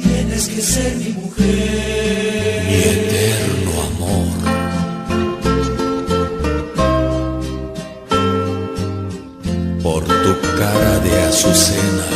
Tienes 0.00 0.48
que 0.48 0.60
ser 0.62 0.96
mi 0.96 1.10
mujer. 1.10 2.62
mi 2.68 2.74
eterno 2.74 3.72
amor. 3.88 4.28
Por 9.82 10.04
tu 10.04 10.32
cara 10.58 10.94
de 11.00 11.22
azucena, 11.22 12.08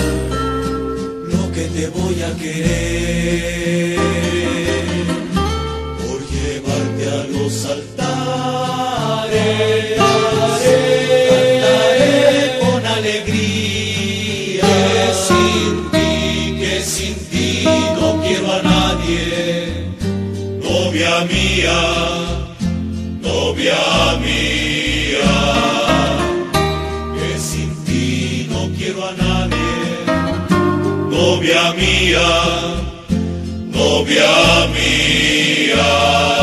lo 1.32 1.42
que 1.52 1.64
te 1.74 1.88
voy 1.88 2.22
a 2.22 2.34
querer 2.36 3.98
por 5.98 6.18
llevarte 6.30 7.04
a 7.10 7.24
los 7.32 7.54
altares. 7.64 7.98
Mía, 21.58 21.80
novia 23.20 24.16
mía, 24.20 25.30
que 27.16 27.38
sin 27.38 27.84
ti 27.84 28.48
no 28.50 28.70
quiero 28.76 29.04
a 29.04 29.12
nadie, 29.12 29.70
novia 31.10 31.72
mía, 31.72 32.28
novia 33.72 34.32
mía. 34.74 36.37